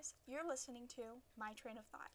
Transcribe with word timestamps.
guys, 0.00 0.14
you're 0.26 0.48
listening 0.48 0.88
to 0.88 1.20
My 1.36 1.52
Train 1.52 1.76
of 1.76 1.84
Thought. 1.92 2.08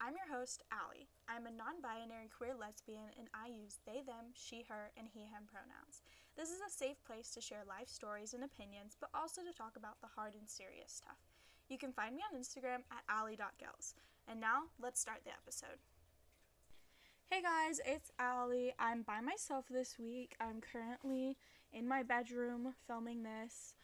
I'm 0.00 0.14
your 0.14 0.30
host, 0.30 0.62
Allie. 0.70 1.10
I'm 1.26 1.50
a 1.50 1.58
non 1.58 1.82
binary 1.82 2.30
queer 2.30 2.54
lesbian 2.54 3.10
and 3.18 3.26
I 3.34 3.50
use 3.50 3.82
they, 3.82 4.06
them, 4.06 4.30
she, 4.34 4.62
her, 4.68 4.94
and 4.94 5.08
he, 5.10 5.26
him 5.26 5.42
pronouns. 5.50 6.06
This 6.38 6.50
is 6.50 6.62
a 6.62 6.70
safe 6.70 7.02
place 7.02 7.34
to 7.34 7.40
share 7.40 7.66
life 7.66 7.88
stories 7.88 8.34
and 8.34 8.44
opinions, 8.44 8.94
but 9.00 9.10
also 9.10 9.42
to 9.42 9.50
talk 9.50 9.74
about 9.74 9.98
the 10.00 10.14
hard 10.14 10.34
and 10.38 10.46
serious 10.46 10.94
stuff. 10.94 11.18
You 11.66 11.76
can 11.76 11.90
find 11.90 12.14
me 12.14 12.22
on 12.22 12.38
Instagram 12.38 12.86
at 12.94 13.02
allie.gels. 13.10 13.94
And 14.30 14.38
now, 14.38 14.70
let's 14.78 15.00
start 15.00 15.26
the 15.26 15.34
episode. 15.34 15.82
Hey 17.26 17.42
guys, 17.42 17.80
it's 17.84 18.12
Allie. 18.20 18.74
I'm 18.78 19.02
by 19.02 19.20
myself 19.20 19.64
this 19.68 19.98
week. 19.98 20.36
I'm 20.38 20.60
currently 20.60 21.36
in 21.72 21.88
my 21.88 22.04
bedroom 22.04 22.74
filming 22.86 23.24
this 23.24 23.74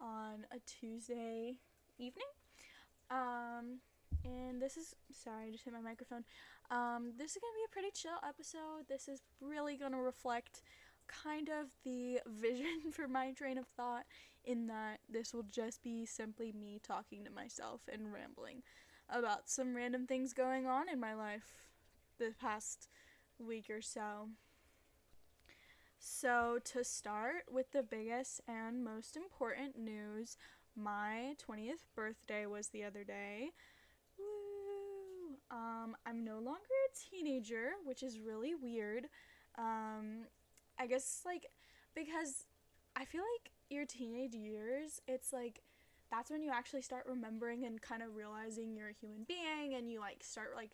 on 0.00 0.46
a 0.54 0.62
Tuesday 0.62 1.58
evening. 1.98 2.30
Um, 3.10 3.80
and 4.24 4.60
this 4.60 4.76
is 4.76 4.94
sorry, 5.12 5.48
I 5.48 5.50
just 5.50 5.64
hit 5.64 5.72
my 5.72 5.80
microphone. 5.80 6.24
Um, 6.70 7.12
this 7.18 7.32
is 7.32 7.38
gonna 7.38 7.54
be 7.54 7.66
a 7.66 7.72
pretty 7.72 7.90
chill 7.92 8.18
episode. 8.26 8.86
This 8.88 9.08
is 9.08 9.22
really 9.40 9.76
gonna 9.76 10.00
reflect 10.00 10.62
kind 11.06 11.48
of 11.48 11.66
the 11.84 12.20
vision 12.26 12.92
for 12.92 13.08
my 13.08 13.32
train 13.32 13.58
of 13.58 13.66
thought 13.66 14.04
in 14.44 14.66
that 14.68 15.00
this 15.08 15.34
will 15.34 15.44
just 15.50 15.82
be 15.82 16.06
simply 16.06 16.52
me 16.52 16.80
talking 16.82 17.24
to 17.24 17.30
myself 17.30 17.82
and 17.92 18.12
rambling 18.12 18.62
about 19.08 19.48
some 19.48 19.74
random 19.74 20.06
things 20.06 20.32
going 20.32 20.66
on 20.66 20.88
in 20.88 21.00
my 21.00 21.14
life 21.14 21.64
the 22.18 22.32
past 22.40 22.88
week 23.38 23.68
or 23.68 23.82
so. 23.82 24.28
So, 25.98 26.58
to 26.64 26.82
start 26.82 27.44
with 27.50 27.72
the 27.72 27.82
biggest 27.82 28.40
and 28.48 28.82
most 28.82 29.16
important 29.16 29.78
news, 29.78 30.38
my 30.82 31.34
20th 31.48 31.84
birthday 31.94 32.46
was 32.46 32.68
the 32.68 32.84
other 32.84 33.04
day. 33.04 33.50
Woo! 34.18 35.36
Um, 35.50 35.96
I'm 36.06 36.24
no 36.24 36.34
longer 36.34 36.60
a 36.60 37.10
teenager, 37.10 37.72
which 37.84 38.02
is 38.02 38.18
really 38.20 38.54
weird. 38.54 39.06
Um, 39.58 40.26
I 40.78 40.86
guess, 40.86 41.22
like, 41.24 41.46
because 41.94 42.46
I 42.96 43.04
feel 43.04 43.22
like 43.22 43.52
your 43.68 43.86
teenage 43.86 44.34
years, 44.34 45.00
it's 45.06 45.32
like 45.32 45.62
that's 46.10 46.30
when 46.30 46.42
you 46.42 46.50
actually 46.50 46.82
start 46.82 47.06
remembering 47.08 47.64
and 47.64 47.80
kind 47.80 48.02
of 48.02 48.16
realizing 48.16 48.74
you're 48.74 48.88
a 48.88 48.92
human 48.92 49.24
being 49.28 49.74
and 49.76 49.90
you 49.90 50.00
like 50.00 50.22
start 50.22 50.50
like 50.56 50.72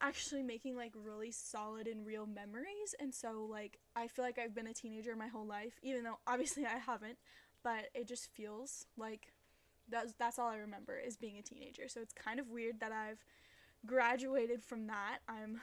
actually 0.00 0.42
making 0.42 0.76
like 0.76 0.92
really 0.94 1.30
solid 1.30 1.86
and 1.86 2.04
real 2.04 2.26
memories 2.26 2.94
and 3.00 3.14
so 3.14 3.46
like 3.50 3.78
I 3.96 4.08
feel 4.08 4.24
like 4.24 4.38
I've 4.38 4.54
been 4.54 4.66
a 4.66 4.74
teenager 4.74 5.14
my 5.16 5.28
whole 5.28 5.46
life 5.46 5.78
even 5.82 6.04
though 6.04 6.18
obviously 6.26 6.66
I 6.66 6.78
haven't 6.78 7.18
but 7.62 7.88
it 7.94 8.06
just 8.06 8.28
feels 8.32 8.86
like 8.96 9.32
that's 9.88 10.14
that's 10.18 10.38
all 10.38 10.48
I 10.48 10.56
remember 10.56 10.98
is 10.98 11.16
being 11.16 11.38
a 11.38 11.42
teenager 11.42 11.88
so 11.88 12.00
it's 12.00 12.12
kind 12.12 12.38
of 12.38 12.50
weird 12.50 12.80
that 12.80 12.92
I've 12.92 13.24
graduated 13.86 14.62
from 14.62 14.86
that 14.88 15.18
I'm 15.28 15.60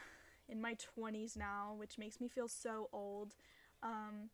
in 0.48 0.62
my 0.62 0.76
20s 0.98 1.38
now 1.38 1.76
which 1.78 1.98
makes 1.98 2.20
me 2.20 2.28
feel 2.28 2.48
so 2.48 2.90
old 2.94 3.36
um, 3.84 4.30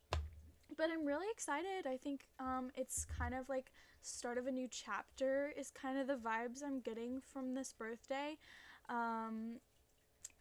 but 0.77 0.89
I'm 0.91 1.05
really 1.05 1.27
excited. 1.31 1.87
I 1.87 1.97
think 1.97 2.25
um, 2.39 2.71
it's 2.75 3.05
kind 3.17 3.33
of 3.33 3.49
like 3.49 3.71
start 4.01 4.37
of 4.37 4.47
a 4.47 4.51
new 4.51 4.67
chapter 4.69 5.53
is 5.57 5.69
kind 5.69 5.97
of 5.99 6.07
the 6.07 6.15
vibes 6.15 6.63
I'm 6.65 6.79
getting 6.79 7.21
from 7.21 7.53
this 7.53 7.73
birthday. 7.77 8.37
Um, 8.89 9.59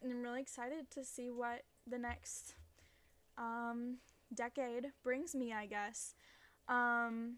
and 0.01 0.11
I'm 0.11 0.21
really 0.21 0.41
excited 0.41 0.89
to 0.91 1.03
see 1.03 1.29
what 1.29 1.63
the 1.85 1.99
next 1.99 2.55
um, 3.37 3.97
decade 4.33 4.87
brings 5.03 5.35
me, 5.35 5.53
I 5.53 5.65
guess. 5.65 6.15
Um, 6.71 7.35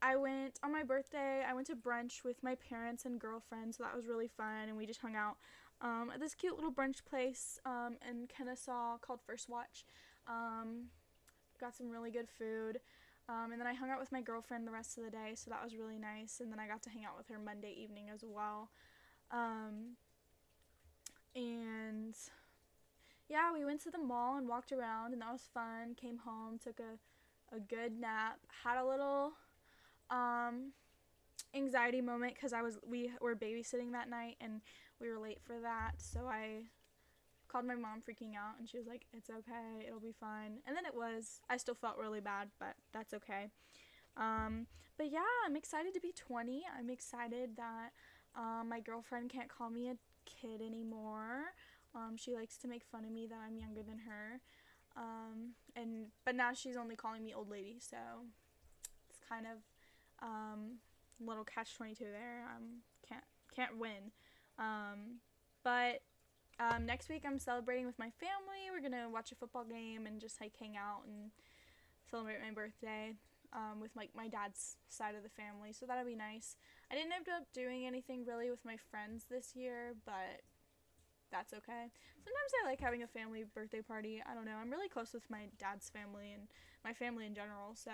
I 0.00 0.14
went 0.14 0.60
on 0.62 0.70
my 0.70 0.84
birthday, 0.84 1.42
I 1.48 1.54
went 1.54 1.66
to 1.68 1.74
brunch 1.74 2.22
with 2.24 2.42
my 2.42 2.54
parents 2.54 3.04
and 3.04 3.18
girlfriend, 3.18 3.74
so 3.74 3.82
that 3.82 3.96
was 3.96 4.06
really 4.06 4.28
fun, 4.28 4.68
and 4.68 4.76
we 4.76 4.86
just 4.86 5.00
hung 5.00 5.16
out 5.16 5.38
um, 5.80 6.10
at 6.14 6.20
this 6.20 6.34
cute 6.34 6.54
little 6.54 6.70
brunch 6.70 7.04
place 7.08 7.58
um, 7.64 7.96
in 8.08 8.26
Kennesaw 8.28 8.98
called 8.98 9.20
First 9.26 9.48
Watch. 9.48 9.84
Um, 10.28 10.90
got 11.58 11.74
some 11.74 11.88
really 11.88 12.10
good 12.10 12.28
food. 12.28 12.78
Um, 13.28 13.52
and 13.52 13.60
then 13.60 13.66
I 13.66 13.74
hung 13.74 13.90
out 13.90 14.00
with 14.00 14.10
my 14.10 14.22
girlfriend 14.22 14.66
the 14.66 14.72
rest 14.72 14.96
of 14.96 15.04
the 15.04 15.10
day, 15.10 15.32
so 15.34 15.50
that 15.50 15.62
was 15.62 15.76
really 15.76 15.98
nice. 15.98 16.40
And 16.40 16.50
then 16.50 16.58
I 16.58 16.66
got 16.66 16.82
to 16.84 16.90
hang 16.90 17.04
out 17.04 17.16
with 17.18 17.28
her 17.28 17.38
Monday 17.38 17.74
evening 17.78 18.06
as 18.12 18.24
well. 18.26 18.70
Um, 19.30 19.96
and 21.34 22.14
yeah, 23.28 23.52
we 23.52 23.64
went 23.66 23.82
to 23.82 23.90
the 23.90 23.98
mall 23.98 24.38
and 24.38 24.48
walked 24.48 24.72
around, 24.72 25.12
and 25.12 25.20
that 25.20 25.30
was 25.30 25.48
fun. 25.52 25.94
Came 25.94 26.18
home, 26.24 26.58
took 26.58 26.80
a, 26.80 26.96
a 27.54 27.60
good 27.60 27.98
nap, 27.98 28.38
had 28.64 28.80
a 28.80 28.86
little 28.86 29.32
um, 30.10 30.72
anxiety 31.54 32.00
moment 32.00 32.34
because 32.34 32.52
I 32.52 32.62
was 32.62 32.78
we 32.86 33.10
were 33.20 33.34
babysitting 33.34 33.92
that 33.92 34.08
night 34.08 34.36
and 34.40 34.60
we 35.00 35.10
were 35.10 35.18
late 35.18 35.40
for 35.46 35.58
that, 35.60 35.92
so 35.98 36.26
I 36.26 36.64
called 37.48 37.64
my 37.64 37.74
mom 37.74 38.02
freaking 38.02 38.36
out 38.36 38.58
and 38.58 38.68
she 38.68 38.76
was 38.76 38.86
like 38.86 39.06
it's 39.14 39.30
okay 39.30 39.86
it'll 39.86 40.00
be 40.00 40.14
fine. 40.20 40.58
And 40.66 40.76
then 40.76 40.84
it 40.84 40.94
was 40.94 41.40
i 41.48 41.56
still 41.56 41.74
felt 41.74 41.96
really 41.96 42.20
bad 42.20 42.48
but 42.60 42.74
that's 42.92 43.14
okay. 43.14 43.48
Um, 44.16 44.66
but 44.98 45.10
yeah 45.10 45.20
i'm 45.46 45.56
excited 45.56 45.94
to 45.94 46.00
be 46.00 46.12
20 46.12 46.64
i'm 46.76 46.90
excited 46.90 47.50
that 47.56 47.90
um, 48.36 48.68
my 48.68 48.80
girlfriend 48.80 49.30
can't 49.30 49.48
call 49.48 49.70
me 49.70 49.88
a 49.88 49.96
kid 50.26 50.60
anymore. 50.60 51.54
Um, 51.94 52.16
she 52.16 52.34
likes 52.34 52.58
to 52.58 52.68
make 52.68 52.84
fun 52.84 53.04
of 53.04 53.10
me 53.10 53.26
that 53.26 53.38
i'm 53.46 53.56
younger 53.56 53.82
than 53.82 54.00
her 54.06 54.40
um, 54.98 55.52
and 55.76 56.06
but 56.24 56.34
now 56.34 56.52
she's 56.52 56.76
only 56.76 56.96
calling 56.96 57.24
me 57.24 57.32
old 57.32 57.48
lady 57.48 57.78
so 57.78 57.96
it's 59.08 59.20
kind 59.28 59.46
of 59.46 59.58
um, 60.26 60.78
little 61.24 61.44
catch 61.44 61.76
22 61.76 62.04
there 62.04 62.44
um, 62.54 62.82
can't 63.08 63.24
can't 63.54 63.78
win 63.78 64.10
um, 64.58 65.20
but 65.62 66.02
um, 66.60 66.86
next 66.86 67.08
week, 67.08 67.22
I'm 67.24 67.38
celebrating 67.38 67.86
with 67.86 67.98
my 67.98 68.10
family. 68.18 68.66
We're 68.72 68.82
gonna 68.82 69.08
watch 69.08 69.30
a 69.30 69.36
football 69.36 69.64
game 69.64 70.06
and 70.06 70.20
just 70.20 70.40
like 70.40 70.54
hang 70.58 70.76
out 70.76 71.02
and 71.06 71.30
celebrate 72.10 72.40
my 72.42 72.50
birthday 72.50 73.14
um, 73.52 73.80
with 73.80 73.94
like 73.94 74.10
my, 74.14 74.24
my 74.24 74.28
dad's 74.28 74.76
side 74.88 75.14
of 75.14 75.22
the 75.22 75.28
family. 75.28 75.72
So 75.72 75.86
that'll 75.86 76.04
be 76.04 76.16
nice. 76.16 76.56
I 76.90 76.96
didn't 76.96 77.12
end 77.12 77.26
up 77.28 77.44
doing 77.54 77.86
anything 77.86 78.24
really 78.26 78.50
with 78.50 78.64
my 78.64 78.76
friends 78.90 79.26
this 79.30 79.54
year, 79.54 79.94
but 80.04 80.42
that's 81.30 81.52
okay. 81.52 81.90
Sometimes 82.24 82.52
I 82.62 82.68
like 82.68 82.80
having 82.80 83.02
a 83.02 83.06
family 83.06 83.44
birthday 83.54 83.82
party. 83.82 84.22
I 84.28 84.34
don't 84.34 84.44
know. 84.44 84.56
I'm 84.60 84.70
really 84.70 84.88
close 84.88 85.12
with 85.12 85.28
my 85.30 85.48
dad's 85.58 85.88
family 85.88 86.32
and 86.32 86.48
my 86.84 86.92
family 86.92 87.26
in 87.26 87.34
general, 87.34 87.74
so 87.74 87.90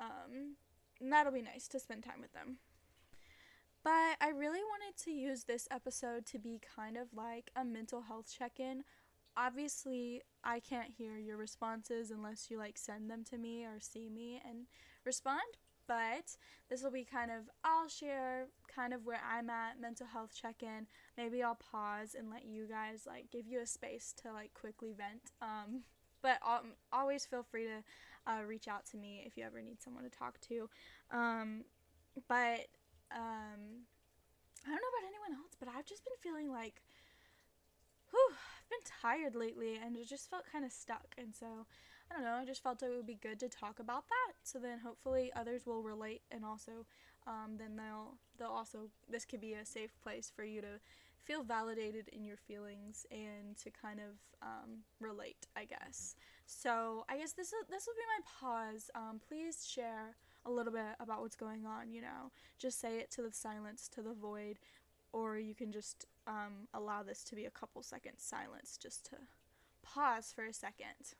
um, 0.00 0.56
that'll 1.00 1.32
be 1.32 1.42
nice 1.42 1.68
to 1.68 1.80
spend 1.80 2.04
time 2.04 2.20
with 2.20 2.32
them. 2.32 2.58
But 3.84 4.16
I 4.20 4.30
really 4.34 4.60
wanted 4.60 4.96
to 5.04 5.12
use 5.12 5.44
this 5.44 5.68
episode 5.70 6.26
to 6.26 6.38
be 6.38 6.60
kind 6.74 6.96
of 6.96 7.06
like 7.14 7.50
a 7.54 7.64
mental 7.64 8.02
health 8.02 8.26
check 8.36 8.58
in. 8.58 8.82
Obviously, 9.36 10.22
I 10.42 10.60
can't 10.60 10.90
hear 10.96 11.18
your 11.18 11.36
responses 11.36 12.10
unless 12.10 12.50
you 12.50 12.58
like 12.58 12.78
send 12.78 13.08
them 13.10 13.22
to 13.30 13.38
me 13.38 13.64
or 13.64 13.78
see 13.78 14.08
me 14.08 14.42
and 14.44 14.66
respond. 15.04 15.42
But 15.86 16.36
this 16.68 16.82
will 16.82 16.90
be 16.90 17.04
kind 17.04 17.30
of, 17.30 17.48
I'll 17.64 17.88
share 17.88 18.46
kind 18.74 18.92
of 18.92 19.06
where 19.06 19.20
I'm 19.28 19.50
at, 19.50 19.80
mental 19.80 20.06
health 20.06 20.32
check 20.34 20.62
in. 20.62 20.86
Maybe 21.16 21.42
I'll 21.42 21.56
pause 21.56 22.16
and 22.18 22.30
let 22.30 22.44
you 22.44 22.66
guys 22.66 23.04
like 23.06 23.30
give 23.30 23.46
you 23.46 23.60
a 23.60 23.66
space 23.66 24.14
to 24.22 24.32
like 24.32 24.52
quickly 24.54 24.92
vent. 24.96 25.32
Um, 25.40 25.82
but 26.22 26.38
um, 26.46 26.72
always 26.92 27.24
feel 27.24 27.44
free 27.44 27.64
to 27.66 27.82
uh, 28.30 28.42
reach 28.42 28.68
out 28.68 28.84
to 28.86 28.96
me 28.96 29.22
if 29.26 29.36
you 29.36 29.44
ever 29.44 29.62
need 29.62 29.80
someone 29.80 30.04
to 30.04 30.10
talk 30.10 30.40
to. 30.48 30.68
Um, 31.10 31.64
but 32.28 32.66
um, 33.14 33.86
I 34.64 34.70
don't 34.70 34.82
know 34.82 34.92
about 34.98 35.06
anyone 35.06 35.40
else, 35.40 35.54
but 35.58 35.68
I've 35.68 35.86
just 35.86 36.04
been 36.04 36.18
feeling 36.20 36.50
like, 36.50 36.82
been 38.76 38.92
tired 39.00 39.34
lately 39.34 39.78
and 39.82 39.96
it 39.96 40.08
just 40.08 40.30
felt 40.30 40.44
kind 40.50 40.64
of 40.64 40.72
stuck. 40.72 41.14
And 41.18 41.34
so, 41.34 41.66
I 42.10 42.14
don't 42.14 42.24
know, 42.24 42.38
I 42.40 42.44
just 42.44 42.62
felt 42.62 42.82
it 42.82 42.90
would 42.94 43.06
be 43.06 43.18
good 43.20 43.40
to 43.40 43.48
talk 43.48 43.78
about 43.78 44.04
that. 44.08 44.34
So 44.42 44.58
then 44.58 44.78
hopefully 44.78 45.32
others 45.34 45.66
will 45.66 45.82
relate 45.82 46.22
and 46.30 46.44
also, 46.44 46.86
um, 47.26 47.56
then 47.58 47.76
they'll, 47.76 48.14
they'll 48.38 48.48
also, 48.48 48.88
this 49.10 49.24
could 49.24 49.40
be 49.40 49.54
a 49.54 49.64
safe 49.64 49.90
place 50.02 50.30
for 50.34 50.44
you 50.44 50.60
to 50.60 50.80
feel 51.24 51.42
validated 51.42 52.08
in 52.12 52.24
your 52.24 52.36
feelings 52.36 53.04
and 53.10 53.56
to 53.58 53.70
kind 53.70 53.98
of 53.98 54.16
um, 54.42 54.82
relate, 55.00 55.46
I 55.56 55.64
guess. 55.64 56.14
So 56.46 57.04
I 57.08 57.18
guess 57.18 57.32
this, 57.32 57.52
this 57.68 57.86
will 57.86 57.94
be 57.94 58.06
my 58.16 58.22
pause. 58.40 58.90
Um, 58.94 59.20
please 59.26 59.66
share 59.68 60.14
a 60.44 60.50
little 60.50 60.72
bit 60.72 60.94
about 61.00 61.22
what's 61.22 61.34
going 61.34 61.66
on, 61.66 61.90
you 61.90 62.00
know. 62.00 62.30
Just 62.58 62.80
say 62.80 62.98
it 62.98 63.10
to 63.12 63.22
the 63.22 63.32
silence, 63.32 63.88
to 63.94 64.02
the 64.02 64.14
void, 64.14 64.58
or 65.12 65.38
you 65.38 65.54
can 65.54 65.72
just 65.72 66.06
um, 66.26 66.68
allow 66.74 67.02
this 67.02 67.22
to 67.24 67.34
be 67.34 67.44
a 67.44 67.50
couple 67.50 67.82
seconds 67.82 68.22
silence 68.22 68.78
just 68.80 69.04
to 69.06 69.16
pause 69.82 70.32
for 70.34 70.44
a 70.44 70.52
second. 70.52 71.14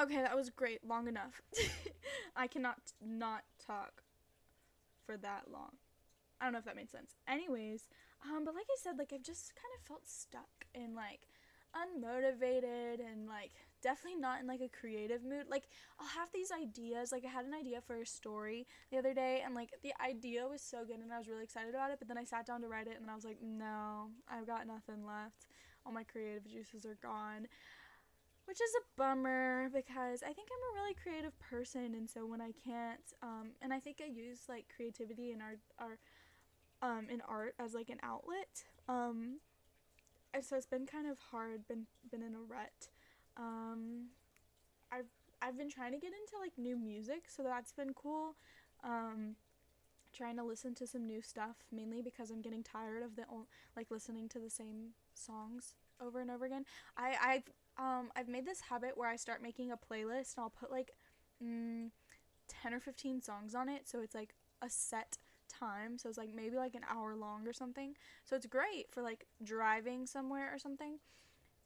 Okay, 0.00 0.16
that 0.16 0.36
was 0.36 0.50
great. 0.50 0.86
Long 0.86 1.08
enough. 1.08 1.40
I 2.36 2.46
cannot 2.46 2.76
not 3.04 3.44
talk 3.64 4.02
for 5.06 5.16
that 5.16 5.44
long. 5.50 5.72
I 6.40 6.44
don't 6.44 6.52
know 6.52 6.58
if 6.58 6.66
that 6.66 6.76
made 6.76 6.90
sense. 6.90 7.14
Anyways, 7.26 7.88
um, 8.24 8.44
but 8.44 8.54
like 8.54 8.66
I 8.70 8.76
said, 8.78 8.98
like 8.98 9.12
I've 9.14 9.22
just 9.22 9.54
kind 9.54 9.72
of 9.78 9.86
felt 9.86 10.06
stuck 10.06 10.66
in 10.74 10.94
like 10.94 11.20
unmotivated 11.76 13.00
and 13.00 13.28
like 13.28 13.52
definitely 13.82 14.18
not 14.18 14.40
in 14.40 14.46
like 14.46 14.60
a 14.60 14.68
creative 14.68 15.22
mood. 15.22 15.46
Like 15.50 15.64
I'll 16.00 16.06
have 16.08 16.28
these 16.32 16.50
ideas. 16.50 17.12
Like 17.12 17.24
I 17.24 17.28
had 17.28 17.44
an 17.44 17.54
idea 17.54 17.80
for 17.80 17.96
a 18.00 18.06
story 18.06 18.66
the 18.90 18.98
other 18.98 19.14
day 19.14 19.42
and 19.44 19.54
like 19.54 19.70
the 19.82 19.92
idea 20.04 20.46
was 20.46 20.62
so 20.62 20.84
good 20.84 20.98
and 20.98 21.12
I 21.12 21.18
was 21.18 21.28
really 21.28 21.44
excited 21.44 21.74
about 21.74 21.90
it, 21.90 21.98
but 21.98 22.08
then 22.08 22.18
I 22.18 22.24
sat 22.24 22.46
down 22.46 22.62
to 22.62 22.68
write 22.68 22.86
it 22.86 22.98
and 23.00 23.10
I 23.10 23.14
was 23.14 23.24
like, 23.24 23.38
"No, 23.42 24.08
I've 24.28 24.46
got 24.46 24.66
nothing 24.66 25.06
left. 25.06 25.46
All 25.84 25.92
my 25.92 26.04
creative 26.04 26.46
juices 26.46 26.86
are 26.86 26.98
gone." 27.02 27.46
Which 28.46 28.60
is 28.60 28.70
a 28.76 28.86
bummer 28.96 29.68
because 29.74 30.22
I 30.22 30.32
think 30.32 30.48
I'm 30.52 30.70
a 30.70 30.80
really 30.80 30.94
creative 30.94 31.36
person 31.40 31.94
and 31.96 32.08
so 32.08 32.24
when 32.26 32.40
I 32.40 32.52
can't 32.64 33.02
um 33.22 33.50
and 33.60 33.72
I 33.72 33.80
think 33.80 34.00
I 34.00 34.06
use 34.06 34.42
like 34.48 34.66
creativity 34.74 35.32
in 35.32 35.40
our 35.42 35.56
our 35.80 35.98
um 36.82 37.08
in 37.10 37.20
art 37.22 37.54
as 37.58 37.74
like 37.74 37.90
an 37.90 37.98
outlet. 38.02 38.64
Um 38.88 39.40
and 39.40 39.55
so 40.42 40.56
it's 40.56 40.66
been 40.66 40.86
kind 40.86 41.06
of 41.06 41.18
hard, 41.30 41.66
been 41.68 41.86
been 42.10 42.22
in 42.22 42.34
a 42.34 42.40
rut. 42.40 42.88
Um, 43.36 44.06
I've 44.92 45.06
I've 45.42 45.56
been 45.56 45.70
trying 45.70 45.92
to 45.92 45.98
get 45.98 46.12
into 46.12 46.40
like 46.40 46.52
new 46.56 46.76
music, 46.76 47.24
so 47.28 47.42
that's 47.42 47.72
been 47.72 47.92
cool. 47.94 48.34
Um, 48.84 49.36
trying 50.16 50.36
to 50.36 50.44
listen 50.44 50.74
to 50.74 50.86
some 50.86 51.06
new 51.06 51.20
stuff, 51.20 51.56
mainly 51.70 52.02
because 52.02 52.30
I'm 52.30 52.40
getting 52.40 52.62
tired 52.62 53.02
of 53.02 53.16
the 53.16 53.24
like 53.76 53.90
listening 53.90 54.28
to 54.30 54.38
the 54.38 54.50
same 54.50 54.94
songs 55.14 55.74
over 56.00 56.20
and 56.20 56.30
over 56.30 56.44
again. 56.44 56.64
I 56.96 57.16
I've 57.22 57.50
um 57.78 58.10
I've 58.16 58.28
made 58.28 58.46
this 58.46 58.62
habit 58.62 58.96
where 58.96 59.08
I 59.08 59.16
start 59.16 59.42
making 59.42 59.70
a 59.70 59.76
playlist 59.76 60.36
and 60.36 60.44
I'll 60.44 60.50
put 60.50 60.70
like 60.70 60.92
mm, 61.42 61.90
10 62.48 62.74
or 62.74 62.80
15 62.80 63.22
songs 63.22 63.54
on 63.54 63.68
it, 63.68 63.88
so 63.88 64.00
it's 64.00 64.14
like 64.14 64.34
a 64.62 64.70
set 64.70 65.18
time. 65.48 65.98
So 65.98 66.08
it's 66.08 66.18
like 66.18 66.34
maybe 66.34 66.56
like 66.56 66.74
an 66.74 66.84
hour 66.90 67.14
long 67.16 67.46
or 67.46 67.52
something. 67.52 67.94
So 68.24 68.36
it's 68.36 68.46
great 68.46 68.86
for 68.90 69.02
like 69.02 69.26
driving 69.42 70.06
somewhere 70.06 70.50
or 70.52 70.58
something. 70.58 70.98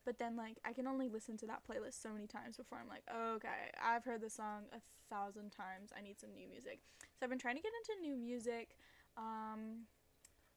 But 0.04 0.18
then 0.18 0.36
like 0.36 0.58
I 0.64 0.72
can 0.72 0.86
only 0.86 1.08
listen 1.08 1.36
to 1.38 1.46
that 1.46 1.62
playlist 1.68 2.00
so 2.00 2.10
many 2.10 2.26
times 2.26 2.56
before 2.56 2.78
I'm 2.80 2.88
like, 2.88 3.04
okay, 3.14 3.70
I've 3.82 4.04
heard 4.04 4.20
this 4.22 4.34
song 4.34 4.64
a 4.72 4.80
thousand 5.14 5.50
times. 5.50 5.90
I 5.96 6.00
need 6.00 6.18
some 6.18 6.32
new 6.34 6.48
music. 6.48 6.80
So 7.00 7.24
I've 7.24 7.30
been 7.30 7.38
trying 7.38 7.56
to 7.56 7.62
get 7.62 7.72
into 7.82 8.00
new 8.00 8.16
music. 8.16 8.76
Um, 9.16 9.86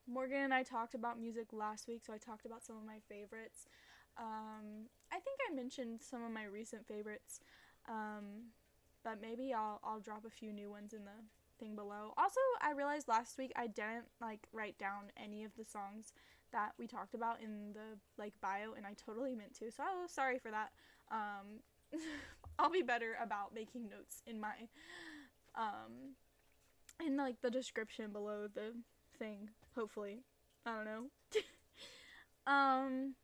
Morgan 0.08 0.44
and 0.44 0.54
I 0.54 0.64
talked 0.64 0.96
about 0.96 1.20
music 1.20 1.48
last 1.52 1.88
week, 1.88 2.04
so 2.06 2.14
I 2.14 2.18
talked 2.18 2.46
about 2.46 2.64
some 2.64 2.76
of 2.78 2.86
my 2.86 3.00
favorites. 3.08 3.68
Um, 4.18 4.88
I 5.12 5.20
think 5.20 5.40
I 5.50 5.56
mentioned 5.56 6.02
some 6.02 6.24
of 6.24 6.32
my 6.32 6.44
recent 6.44 6.86
favorites, 6.88 7.40
um, 7.90 8.52
but 9.04 9.20
maybe 9.22 9.54
I'll 9.54 9.80
I'll 9.84 10.00
drop 10.00 10.26
a 10.26 10.30
few 10.30 10.54
new 10.54 10.70
ones 10.70 10.94
in 10.94 11.06
the 11.06 11.18
thing 11.60 11.76
below. 11.76 12.14
Also, 12.18 12.40
I 12.62 12.72
realized 12.72 13.08
last 13.08 13.38
week 13.38 13.52
I 13.56 13.68
didn't 13.68 14.06
like 14.22 14.48
write 14.52 14.78
down 14.78 15.12
any 15.22 15.44
of 15.44 15.52
the 15.58 15.66
songs 15.66 16.14
that 16.52 16.74
we 16.78 16.88
talked 16.88 17.16
about 17.16 17.42
in 17.42 17.74
the 17.74 17.98
like 18.18 18.34
bio 18.42 18.74
and 18.78 18.86
I 18.86 18.94
totally 18.94 19.36
meant 19.36 19.56
to. 19.60 19.72
So 19.72 19.84
oh, 19.86 20.06
sorry 20.08 20.40
for 20.40 20.52
that. 20.52 20.72
Um 21.12 21.62
I'll 22.60 22.70
be 22.70 22.82
better 22.82 23.18
about 23.22 23.54
making 23.54 23.90
notes 23.90 24.22
in 24.26 24.40
my 24.40 24.54
um 25.56 26.16
in 27.06 27.18
like 27.18 27.42
the 27.42 27.50
description 27.50 28.12
below 28.12 28.48
the 28.54 28.74
thing, 29.18 29.50
hopefully. 29.76 30.20
I 30.66 30.76
don't 30.76 30.86
know. 30.86 31.06
um 32.52 33.16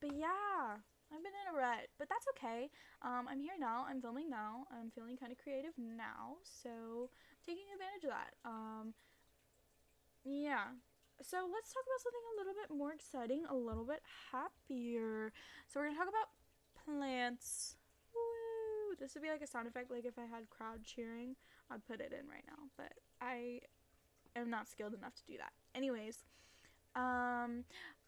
but 0.00 0.12
yeah, 0.16 0.76
I've 1.08 1.24
been 1.24 1.32
in 1.32 1.54
a 1.54 1.56
rut, 1.56 1.88
but 1.98 2.08
that's 2.08 2.26
okay. 2.36 2.68
Um, 3.02 3.26
I'm 3.28 3.40
here 3.40 3.56
now. 3.58 3.86
I'm 3.88 4.00
filming 4.00 4.28
now. 4.28 4.68
I'm 4.70 4.90
feeling 4.90 5.16
kind 5.16 5.32
of 5.32 5.38
creative 5.38 5.72
now, 5.78 6.36
so 6.44 7.08
taking 7.44 7.64
advantage 7.72 8.04
of 8.04 8.12
that. 8.12 8.36
Um, 8.44 8.92
yeah. 10.24 10.76
So 11.20 11.48
let's 11.50 11.72
talk 11.72 11.82
about 11.82 12.00
something 12.04 12.26
a 12.28 12.36
little 12.38 12.54
bit 12.54 12.70
more 12.70 12.92
exciting, 12.92 13.42
a 13.48 13.56
little 13.56 13.84
bit 13.84 14.02
happier. 14.30 15.32
So 15.66 15.80
we're 15.80 15.86
gonna 15.88 15.98
talk 15.98 16.12
about 16.12 16.30
plants. 16.84 17.76
Woo! 18.14 18.94
This 19.00 19.14
would 19.14 19.22
be 19.22 19.30
like 19.30 19.42
a 19.42 19.46
sound 19.46 19.66
effect, 19.66 19.90
like 19.90 20.04
if 20.04 20.18
I 20.18 20.28
had 20.28 20.50
crowd 20.50 20.84
cheering, 20.84 21.34
I'd 21.70 21.84
put 21.86 22.00
it 22.00 22.12
in 22.12 22.28
right 22.28 22.44
now. 22.46 22.68
But 22.76 22.92
I 23.20 23.60
am 24.36 24.50
not 24.50 24.68
skilled 24.68 24.94
enough 24.94 25.14
to 25.16 25.24
do 25.26 25.38
that. 25.38 25.52
Anyways, 25.74 26.24
um, 26.94 27.64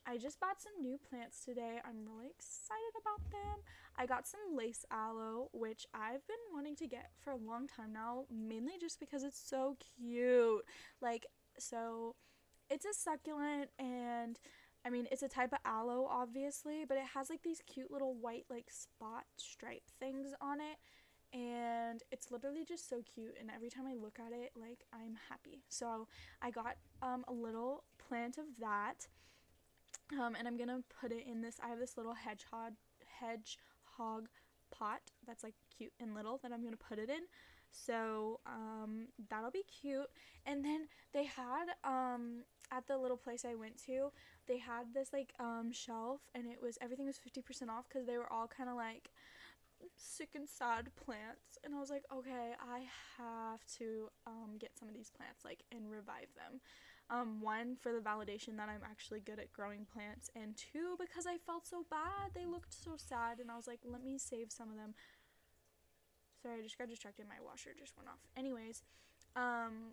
I 0.07 0.17
just 0.17 0.41
bought 0.41 0.61
some 0.61 0.73
new 0.81 0.99
plants 0.99 1.45
today. 1.45 1.81
I'm 1.85 2.05
really 2.07 2.31
excited 2.31 2.95
about 3.01 3.31
them. 3.31 3.63
I 3.97 4.07
got 4.07 4.27
some 4.27 4.41
lace 4.57 4.85
aloe, 4.91 5.51
which 5.53 5.87
I've 5.95 6.27
been 6.27 6.37
wanting 6.53 6.77
to 6.77 6.87
get 6.87 7.11
for 7.21 7.31
a 7.31 7.37
long 7.37 7.67
time 7.67 7.93
now, 7.93 8.25
mainly 8.31 8.75
just 8.81 8.99
because 8.99 9.23
it's 9.23 9.41
so 9.41 9.77
cute. 9.99 10.65
Like, 11.01 11.27
so 11.59 12.17
it's 12.71 12.85
a 12.85 12.95
succulent 12.95 13.71
and 13.79 14.39
I 14.85 14.91
mean, 14.91 15.07
it's 15.11 15.23
a 15.23 15.29
type 15.29 15.53
of 15.53 15.59
aloe, 15.65 16.09
obviously, 16.11 16.85
but 16.89 16.97
it 16.97 17.05
has 17.15 17.29
like 17.29 17.43
these 17.43 17.63
cute 17.67 17.91
little 17.91 18.15
white, 18.15 18.47
like 18.49 18.71
spot 18.71 19.25
stripe 19.37 19.83
things 19.99 20.33
on 20.41 20.59
it. 20.61 20.79
And 21.33 22.03
it's 22.11 22.31
literally 22.31 22.65
just 22.65 22.89
so 22.89 23.03
cute. 23.15 23.37
And 23.39 23.51
every 23.55 23.69
time 23.69 23.87
I 23.87 23.95
look 23.95 24.19
at 24.19 24.33
it, 24.33 24.51
like, 24.57 24.85
I'm 24.93 25.17
happy. 25.29 25.63
So 25.69 26.09
I 26.43 26.51
got 26.51 26.75
um, 27.03 27.25
a 27.29 27.33
little 27.33 27.85
plant 27.99 28.37
of 28.39 28.47
that. 28.59 29.07
Um, 30.19 30.35
and 30.37 30.49
I'm 30.49 30.57
gonna 30.57 30.81
put 31.01 31.13
it 31.13 31.25
in 31.27 31.41
this. 31.41 31.57
I 31.63 31.69
have 31.69 31.79
this 31.79 31.97
little 31.97 32.15
hedgehog 32.15 32.73
hedgehog 33.21 34.29
pot 34.71 35.01
that's 35.27 35.43
like 35.43 35.55
cute 35.77 35.93
and 36.01 36.15
little 36.15 36.39
that 36.43 36.53
I'm 36.53 36.65
gonna 36.65 36.77
put 36.77 36.99
it 36.99 37.11
in. 37.11 37.23
So 37.71 38.41
um, 38.47 39.09
that'll 39.29 39.51
be 39.51 39.65
cute. 39.81 40.09
And 40.47 40.65
then 40.65 40.89
they 41.13 41.25
had 41.25 41.67
um, 41.85 42.43
at 42.73 42.87
the 42.87 42.99
little 42.99 43.17
place 43.17 43.45
I 43.45 43.55
went 43.55 43.77
to, 43.87 44.11
they 44.49 44.59
had 44.59 44.93
this 44.93 45.13
like 45.13 45.33
um, 45.39 45.71
shelf, 45.73 46.21
and 46.35 46.47
it 46.47 46.61
was 46.61 46.79
everything 46.81 47.07
was 47.07 47.19
fifty 47.19 47.43
percent 47.43 47.71
off 47.71 47.85
because 47.89 48.07
they 48.07 48.19
were 48.19 48.33
all 48.33 48.49
kind 48.49 48.69
of 48.69 48.77
like 48.77 49.11
sick 49.97 50.31
and 50.35 50.49
sad 50.49 50.89
plants 50.95 51.57
and 51.65 51.75
i 51.75 51.81
was 51.81 51.91
like 51.91 52.05
okay 52.13 52.53
i 52.61 52.81
have 53.17 53.65
to 53.79 54.11
um, 54.27 54.57
get 54.59 54.77
some 54.79 54.89
of 54.89 54.95
these 54.95 55.11
plants 55.11 55.45
like 55.45 55.63
and 55.73 55.91
revive 55.91 56.29
them 56.37 56.61
um, 57.11 57.41
one, 57.41 57.77
for 57.77 57.93
the 57.93 57.99
validation 57.99 58.57
that 58.57 58.69
I'm 58.69 58.83
actually 58.89 59.21
good 59.21 59.39
at 59.39 59.53
growing 59.53 59.87
plants, 59.93 60.31
and 60.37 60.57
two, 60.57 60.97
because 60.99 61.27
I 61.27 61.37
felt 61.45 61.67
so 61.67 61.85
bad. 61.91 62.31
They 62.35 62.47
looked 62.47 62.73
so 62.73 62.93
sad, 62.97 63.41
and 63.41 63.51
I 63.51 63.57
was 63.57 63.67
like, 63.67 63.81
let 63.85 64.05
me 64.05 64.17
save 64.17 64.53
some 64.53 64.71
of 64.71 64.77
them. 64.77 64.95
Sorry, 66.41 66.61
I 66.61 66.63
just 66.63 66.79
got 66.79 66.89
distracted. 66.89 67.27
My 67.29 67.45
washer 67.45 67.71
just 67.79 67.97
went 67.97 68.09
off. 68.09 68.21
Anyways, 68.37 68.83
um, 69.37 69.93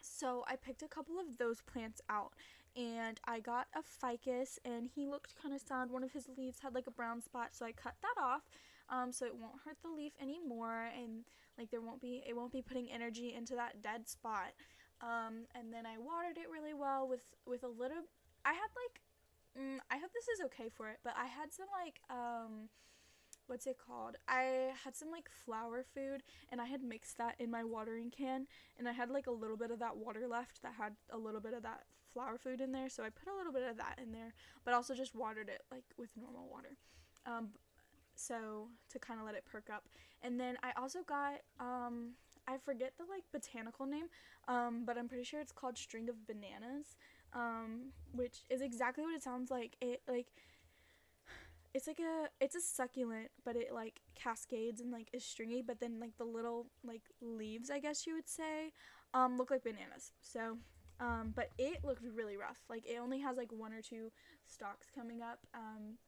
so 0.00 0.44
I 0.48 0.56
picked 0.56 0.82
a 0.82 0.88
couple 0.88 1.18
of 1.18 1.38
those 1.38 1.62
plants 1.62 2.00
out, 2.10 2.32
and 2.76 3.20
I 3.24 3.38
got 3.38 3.68
a 3.74 3.82
ficus, 3.82 4.58
and 4.64 4.88
he 4.92 5.06
looked 5.06 5.40
kind 5.40 5.54
of 5.54 5.60
sad. 5.60 5.90
One 5.90 6.02
of 6.02 6.12
his 6.12 6.28
leaves 6.36 6.58
had 6.60 6.74
like 6.74 6.88
a 6.88 6.90
brown 6.90 7.22
spot, 7.22 7.50
so 7.52 7.64
I 7.64 7.72
cut 7.72 7.94
that 8.02 8.20
off, 8.20 8.42
um, 8.88 9.12
so 9.12 9.24
it 9.24 9.36
won't 9.36 9.62
hurt 9.64 9.76
the 9.82 9.88
leaf 9.88 10.12
anymore, 10.20 10.90
and 10.98 11.24
like 11.56 11.70
there 11.70 11.80
won't 11.80 12.00
be 12.00 12.22
it 12.28 12.36
won't 12.36 12.52
be 12.52 12.62
putting 12.62 12.90
energy 12.90 13.32
into 13.34 13.54
that 13.54 13.80
dead 13.82 14.08
spot. 14.08 14.52
Um, 15.04 15.44
and 15.54 15.72
then 15.72 15.84
I 15.84 15.98
watered 15.98 16.38
it 16.38 16.48
really 16.50 16.72
well 16.72 17.06
with 17.06 17.20
with 17.46 17.62
a 17.62 17.68
little. 17.68 18.08
I 18.44 18.54
had 18.54 18.70
like, 18.72 19.02
mm, 19.52 19.78
I 19.90 19.98
hope 19.98 20.12
this 20.14 20.28
is 20.28 20.40
okay 20.46 20.70
for 20.72 20.88
it, 20.88 20.98
but 21.04 21.12
I 21.16 21.26
had 21.26 21.52
some 21.52 21.66
like 21.84 22.00
um, 22.08 22.70
what's 23.46 23.66
it 23.66 23.76
called? 23.76 24.16
I 24.26 24.72
had 24.82 24.96
some 24.96 25.10
like 25.10 25.28
flower 25.44 25.84
food, 25.94 26.22
and 26.50 26.60
I 26.60 26.64
had 26.66 26.82
mixed 26.82 27.18
that 27.18 27.34
in 27.38 27.50
my 27.50 27.64
watering 27.64 28.10
can, 28.10 28.46
and 28.78 28.88
I 28.88 28.92
had 28.92 29.10
like 29.10 29.26
a 29.26 29.30
little 29.32 29.58
bit 29.58 29.70
of 29.70 29.78
that 29.80 29.96
water 29.96 30.26
left 30.26 30.62
that 30.62 30.72
had 30.78 30.94
a 31.10 31.18
little 31.18 31.40
bit 31.40 31.52
of 31.52 31.62
that 31.64 31.84
flower 32.12 32.38
food 32.38 32.60
in 32.60 32.72
there, 32.72 32.88
so 32.88 33.02
I 33.02 33.10
put 33.10 33.32
a 33.32 33.36
little 33.36 33.52
bit 33.52 33.68
of 33.68 33.76
that 33.76 33.98
in 34.02 34.12
there, 34.12 34.32
but 34.64 34.72
also 34.72 34.94
just 34.94 35.14
watered 35.14 35.48
it 35.48 35.62
like 35.70 35.84
with 35.98 36.10
normal 36.16 36.48
water. 36.50 36.78
Um, 37.26 37.48
so 38.14 38.68
to 38.90 38.98
kind 38.98 39.20
of 39.20 39.26
let 39.26 39.34
it 39.34 39.44
perk 39.44 39.68
up, 39.70 39.84
and 40.22 40.40
then 40.40 40.56
I 40.62 40.72
also 40.80 41.00
got 41.02 41.40
um 41.60 42.12
I 42.46 42.58
forget 42.58 42.92
the 42.98 43.04
like 43.04 43.24
botanical 43.32 43.86
name, 43.86 44.06
um, 44.48 44.84
but 44.84 44.98
I'm 44.98 45.08
pretty 45.08 45.24
sure 45.24 45.40
it's 45.40 45.52
called 45.52 45.78
string 45.78 46.08
of 46.08 46.26
bananas, 46.26 46.96
um, 47.32 47.92
which 48.12 48.40
is 48.50 48.60
exactly 48.60 49.04
what 49.04 49.14
it 49.14 49.22
sounds 49.22 49.50
like. 49.50 49.76
It 49.80 50.02
like 50.08 50.26
it's 51.74 51.86
like 51.86 51.98
a 51.98 52.28
it's 52.40 52.54
a 52.54 52.60
succulent, 52.60 53.30
but 53.44 53.56
it 53.56 53.72
like 53.74 54.00
cascades 54.14 54.80
and 54.80 54.92
like 54.92 55.08
is 55.12 55.24
stringy, 55.24 55.62
but 55.62 55.80
then 55.80 55.98
like 55.98 56.16
the 56.18 56.24
little 56.24 56.66
like 56.84 57.02
leaves, 57.20 57.70
I 57.70 57.80
guess 57.80 58.06
you 58.06 58.14
would 58.14 58.28
say, 58.28 58.72
um, 59.12 59.36
look 59.36 59.50
like 59.50 59.64
bananas. 59.64 60.12
So, 60.20 60.58
um, 61.00 61.32
but 61.34 61.50
it 61.58 61.84
looked 61.84 62.04
really 62.14 62.36
rough. 62.36 62.60
Like 62.68 62.86
it 62.86 62.98
only 63.00 63.18
has 63.20 63.36
like 63.36 63.50
one 63.52 63.72
or 63.72 63.82
two 63.82 64.12
stalks 64.46 64.86
coming 64.94 65.20
up. 65.20 65.40
Um, 65.54 65.98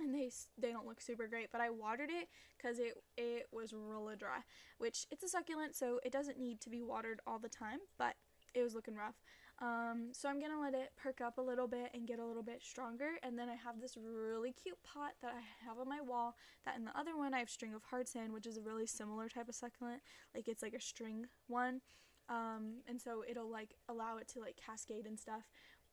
and 0.00 0.14
they 0.14 0.30
they 0.56 0.72
don't 0.72 0.86
look 0.86 1.00
super 1.00 1.26
great 1.26 1.50
but 1.52 1.60
i 1.60 1.70
watered 1.70 2.10
it 2.10 2.28
because 2.56 2.78
it 2.78 2.94
it 3.16 3.46
was 3.52 3.72
really 3.72 4.16
dry 4.16 4.38
which 4.78 5.06
it's 5.10 5.24
a 5.24 5.28
succulent 5.28 5.74
so 5.74 6.00
it 6.04 6.12
doesn't 6.12 6.38
need 6.38 6.60
to 6.60 6.70
be 6.70 6.82
watered 6.82 7.20
all 7.26 7.38
the 7.38 7.48
time 7.48 7.78
but 7.98 8.14
it 8.54 8.62
was 8.62 8.74
looking 8.74 8.94
rough. 8.94 9.16
Um, 9.60 10.10
so 10.12 10.28
i'm 10.28 10.40
gonna 10.40 10.60
let 10.60 10.72
it 10.72 10.90
perk 10.96 11.20
up 11.20 11.36
a 11.38 11.42
little 11.42 11.66
bit 11.66 11.90
and 11.92 12.06
get 12.06 12.20
a 12.20 12.24
little 12.24 12.44
bit 12.44 12.62
stronger 12.62 13.14
and 13.24 13.36
then 13.36 13.48
i 13.48 13.56
have 13.56 13.80
this 13.80 13.96
really 13.96 14.52
cute 14.52 14.80
pot 14.84 15.14
that 15.20 15.32
i 15.34 15.66
have 15.66 15.78
on 15.80 15.88
my 15.88 16.00
wall 16.00 16.36
that 16.64 16.76
in 16.76 16.84
the 16.84 16.96
other 16.96 17.16
one 17.16 17.34
i 17.34 17.40
have 17.40 17.50
string 17.50 17.74
of 17.74 17.82
hearts 17.82 18.14
in 18.14 18.32
which 18.32 18.46
is 18.46 18.56
a 18.56 18.62
really 18.62 18.86
similar 18.86 19.28
type 19.28 19.48
of 19.48 19.56
succulent 19.56 20.00
like 20.32 20.46
it's 20.46 20.62
like 20.62 20.74
a 20.74 20.80
string 20.80 21.26
one. 21.48 21.80
Um, 22.28 22.82
and 22.86 23.00
so 23.00 23.24
it'll 23.28 23.50
like 23.50 23.74
allow 23.88 24.18
it 24.18 24.28
to 24.28 24.40
like 24.40 24.56
cascade 24.56 25.06
and 25.06 25.18
stuff 25.18 25.44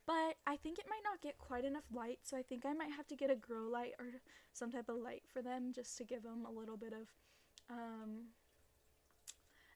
but 0.05 0.35
I 0.45 0.55
think 0.57 0.79
it 0.79 0.85
might 0.89 1.03
not 1.03 1.21
get 1.21 1.37
quite 1.37 1.65
enough 1.65 1.85
light, 1.93 2.19
so 2.23 2.37
I 2.37 2.43
think 2.43 2.65
I 2.65 2.73
might 2.73 2.91
have 2.91 3.07
to 3.07 3.15
get 3.15 3.31
a 3.31 3.35
grow 3.35 3.67
light 3.67 3.93
or 3.99 4.05
some 4.53 4.71
type 4.71 4.89
of 4.89 4.97
light 4.97 5.23
for 5.31 5.41
them 5.41 5.71
just 5.73 5.97
to 5.97 6.03
give 6.03 6.23
them 6.23 6.45
a 6.45 6.51
little 6.51 6.77
bit 6.77 6.93
of 6.93 7.07
um, 7.69 8.25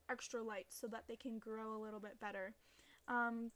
extra 0.09 0.41
light 0.43 0.67
so 0.69 0.87
that 0.87 1.03
they 1.07 1.15
can 1.15 1.39
grow 1.39 1.75
a 1.75 1.81
little 1.83 1.99
bit 1.99 2.19
better. 2.19 2.53
Um, 3.07 3.51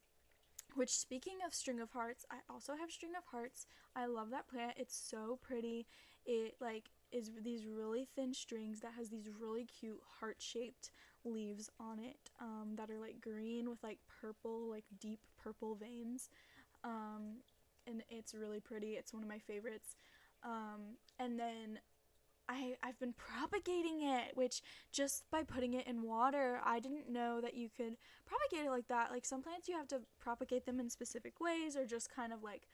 which 0.74 0.90
speaking 0.90 1.34
of 1.46 1.54
string 1.54 1.80
of 1.80 1.90
hearts, 1.92 2.24
I 2.30 2.36
also 2.50 2.74
have 2.74 2.90
string 2.90 3.12
of 3.16 3.24
hearts. 3.30 3.66
I 3.94 4.06
love 4.06 4.30
that 4.30 4.48
plant. 4.48 4.74
It's 4.76 4.96
so 4.96 5.38
pretty. 5.40 5.86
It 6.26 6.56
like 6.60 6.90
is 7.12 7.30
these 7.42 7.66
really 7.66 8.08
thin 8.16 8.34
strings 8.34 8.80
that 8.80 8.92
has 8.96 9.08
these 9.08 9.28
really 9.40 9.64
cute 9.64 10.00
heart-shaped 10.18 10.90
leaves 11.24 11.70
on 11.78 12.00
it 12.00 12.30
um, 12.40 12.74
that 12.76 12.90
are 12.90 12.98
like 12.98 13.20
green 13.20 13.70
with 13.70 13.82
like 13.84 13.98
purple, 14.20 14.68
like 14.68 14.84
deep 15.00 15.20
purple 15.40 15.76
veins. 15.76 16.28
Um, 16.84 17.38
and 17.86 18.02
it's 18.10 18.34
really 18.34 18.60
pretty. 18.60 18.92
It's 18.92 19.12
one 19.12 19.22
of 19.22 19.28
my 19.28 19.38
favorites. 19.38 19.96
Um, 20.42 20.98
and 21.18 21.38
then 21.38 21.78
I 22.48 22.76
I've 22.82 22.98
been 22.98 23.14
propagating 23.14 24.02
it, 24.02 24.36
which 24.36 24.62
just 24.92 25.24
by 25.30 25.42
putting 25.42 25.74
it 25.74 25.86
in 25.86 26.02
water, 26.02 26.60
I 26.64 26.78
didn't 26.80 27.08
know 27.08 27.40
that 27.40 27.54
you 27.54 27.68
could 27.74 27.96
propagate 28.26 28.66
it 28.66 28.70
like 28.70 28.88
that. 28.88 29.10
Like 29.10 29.24
some 29.24 29.42
plants 29.42 29.68
you 29.68 29.76
have 29.76 29.88
to 29.88 30.00
propagate 30.20 30.66
them 30.66 30.78
in 30.80 30.90
specific 30.90 31.40
ways 31.40 31.76
or 31.76 31.86
just 31.86 32.14
kind 32.14 32.32
of 32.32 32.42
like 32.42 32.68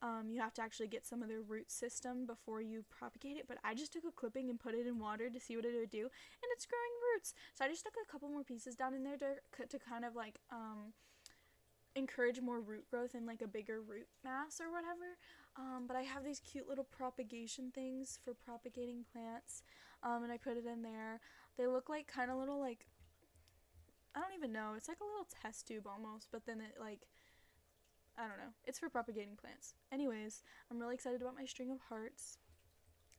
um, 0.00 0.30
you 0.30 0.40
have 0.40 0.54
to 0.54 0.62
actually 0.62 0.86
get 0.86 1.04
some 1.04 1.22
of 1.22 1.28
their 1.28 1.40
root 1.40 1.72
system 1.72 2.24
before 2.24 2.62
you 2.62 2.84
propagate 2.88 3.36
it. 3.36 3.46
But 3.48 3.58
I 3.64 3.74
just 3.74 3.92
took 3.92 4.04
a 4.04 4.12
clipping 4.12 4.48
and 4.50 4.60
put 4.60 4.74
it 4.74 4.86
in 4.86 5.00
water 5.00 5.28
to 5.28 5.40
see 5.40 5.56
what 5.56 5.64
it 5.64 5.74
would 5.76 5.90
do, 5.90 6.02
and 6.02 6.48
it's 6.52 6.66
growing 6.66 6.94
roots. 7.14 7.34
So 7.54 7.64
I 7.64 7.68
just 7.68 7.80
stuck 7.80 7.94
a 8.00 8.10
couple 8.10 8.28
more 8.28 8.44
pieces 8.44 8.76
down 8.76 8.94
in 8.94 9.02
there 9.02 9.16
to 9.18 9.66
to 9.66 9.78
kind 9.78 10.04
of 10.04 10.14
like 10.14 10.38
um, 10.52 10.92
encourage 11.98 12.40
more 12.40 12.60
root 12.60 12.84
growth 12.90 13.14
and 13.14 13.26
like 13.26 13.42
a 13.42 13.48
bigger 13.48 13.80
root 13.80 14.06
mass 14.24 14.60
or 14.60 14.70
whatever. 14.70 15.18
Um, 15.56 15.84
but 15.86 15.96
I 15.96 16.02
have 16.02 16.24
these 16.24 16.40
cute 16.40 16.68
little 16.68 16.84
propagation 16.84 17.70
things 17.74 18.18
for 18.24 18.32
propagating 18.34 19.04
plants, 19.12 19.62
um, 20.02 20.22
and 20.22 20.32
I 20.32 20.36
put 20.36 20.56
it 20.56 20.66
in 20.66 20.82
there. 20.82 21.20
They 21.56 21.66
look 21.66 21.88
like 21.88 22.06
kind 22.06 22.30
of 22.30 22.38
little 22.38 22.60
like 22.60 22.86
I 24.14 24.20
don't 24.20 24.34
even 24.36 24.52
know. 24.52 24.72
It's 24.76 24.88
like 24.88 25.00
a 25.00 25.04
little 25.04 25.26
test 25.42 25.68
tube 25.68 25.86
almost, 25.86 26.28
but 26.32 26.46
then 26.46 26.60
it 26.60 26.80
like 26.80 27.00
I 28.16 28.22
don't 28.22 28.38
know. 28.38 28.52
It's 28.66 28.78
for 28.78 28.88
propagating 28.88 29.36
plants. 29.36 29.74
Anyways, 29.92 30.42
I'm 30.70 30.78
really 30.78 30.94
excited 30.94 31.22
about 31.22 31.36
my 31.36 31.44
string 31.44 31.70
of 31.70 31.78
hearts. 31.88 32.38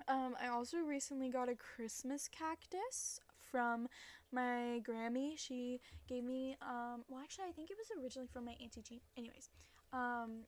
Um, 0.07 0.35
I 0.41 0.47
also 0.47 0.77
recently 0.79 1.29
got 1.29 1.49
a 1.49 1.55
Christmas 1.55 2.27
cactus 2.27 3.21
from 3.51 3.87
my 4.31 4.81
Grammy. 4.87 5.37
She 5.37 5.79
gave 6.07 6.23
me, 6.23 6.55
um, 6.61 7.03
well, 7.07 7.21
actually, 7.21 7.45
I 7.49 7.51
think 7.51 7.69
it 7.69 7.77
was 7.77 7.87
originally 8.01 8.27
from 8.31 8.45
my 8.45 8.55
Auntie 8.61 8.81
Jean. 8.81 8.99
Anyways, 9.17 9.49
um, 9.93 10.43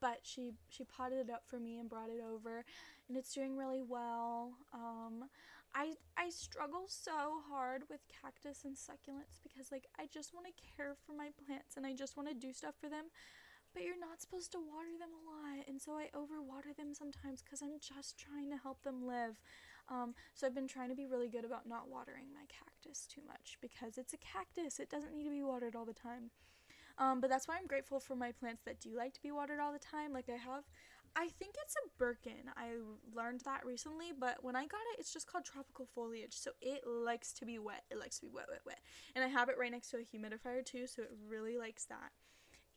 but 0.00 0.18
she 0.22 0.52
she 0.68 0.84
potted 0.84 1.28
it 1.28 1.30
up 1.30 1.42
for 1.46 1.58
me 1.60 1.78
and 1.78 1.88
brought 1.88 2.08
it 2.10 2.20
over, 2.22 2.64
and 3.08 3.16
it's 3.16 3.32
doing 3.34 3.56
really 3.56 3.82
well. 3.82 4.52
Um, 4.72 5.24
I 5.74 5.94
I 6.16 6.28
struggle 6.30 6.84
so 6.86 7.40
hard 7.48 7.84
with 7.88 8.00
cactus 8.08 8.64
and 8.64 8.76
succulents 8.76 9.40
because 9.42 9.72
like 9.72 9.86
I 9.98 10.06
just 10.12 10.34
want 10.34 10.46
to 10.46 10.52
care 10.76 10.96
for 11.06 11.12
my 11.14 11.30
plants 11.46 11.76
and 11.76 11.86
I 11.86 11.94
just 11.94 12.16
want 12.16 12.28
to 12.28 12.34
do 12.34 12.52
stuff 12.52 12.74
for 12.80 12.88
them 12.88 13.06
but 13.74 13.82
you're 13.82 13.98
not 13.98 14.20
supposed 14.20 14.52
to 14.52 14.58
water 14.58 14.94
them 14.98 15.10
a 15.16 15.22
lot 15.24 15.64
and 15.68 15.80
so 15.80 15.92
i 15.92 16.08
overwater 16.16 16.76
them 16.76 16.94
sometimes 16.94 17.42
because 17.42 17.62
i'm 17.62 17.78
just 17.80 18.18
trying 18.18 18.50
to 18.50 18.56
help 18.56 18.82
them 18.82 19.06
live 19.06 19.40
um, 19.88 20.14
so 20.34 20.46
i've 20.46 20.54
been 20.54 20.68
trying 20.68 20.88
to 20.88 20.94
be 20.94 21.06
really 21.06 21.28
good 21.28 21.44
about 21.44 21.68
not 21.68 21.88
watering 21.88 22.26
my 22.32 22.44
cactus 22.48 23.06
too 23.06 23.22
much 23.26 23.58
because 23.60 23.98
it's 23.98 24.12
a 24.12 24.18
cactus 24.18 24.78
it 24.78 24.90
doesn't 24.90 25.14
need 25.14 25.24
to 25.24 25.30
be 25.30 25.42
watered 25.42 25.76
all 25.76 25.84
the 25.84 25.92
time 25.92 26.30
um, 26.98 27.20
but 27.20 27.30
that's 27.30 27.48
why 27.48 27.56
i'm 27.58 27.66
grateful 27.66 28.00
for 28.00 28.16
my 28.16 28.32
plants 28.32 28.62
that 28.64 28.80
do 28.80 28.96
like 28.96 29.12
to 29.12 29.22
be 29.22 29.30
watered 29.30 29.60
all 29.60 29.72
the 29.72 29.78
time 29.78 30.12
like 30.12 30.28
i 30.28 30.32
have 30.32 30.64
I 31.14 31.28
think 31.38 31.54
it's 31.62 31.74
a 31.76 31.88
Birkin. 31.98 32.48
I 32.56 32.70
learned 33.14 33.42
that 33.44 33.66
recently, 33.66 34.12
but 34.18 34.42
when 34.42 34.56
I 34.56 34.62
got 34.62 34.80
it, 34.92 35.00
it's 35.00 35.12
just 35.12 35.26
called 35.26 35.44
tropical 35.44 35.86
foliage. 35.94 36.32
So 36.32 36.52
it 36.62 36.86
likes 36.86 37.32
to 37.34 37.44
be 37.44 37.58
wet. 37.58 37.84
It 37.90 37.98
likes 37.98 38.18
to 38.20 38.26
be 38.26 38.32
wet, 38.32 38.46
wet, 38.48 38.62
wet. 38.64 38.80
And 39.14 39.22
I 39.22 39.28
have 39.28 39.48
it 39.50 39.56
right 39.58 39.70
next 39.70 39.90
to 39.90 39.98
a 39.98 40.00
humidifier 40.00 40.64
too, 40.64 40.86
so 40.86 41.02
it 41.02 41.10
really 41.28 41.58
likes 41.58 41.84
that. 41.86 42.12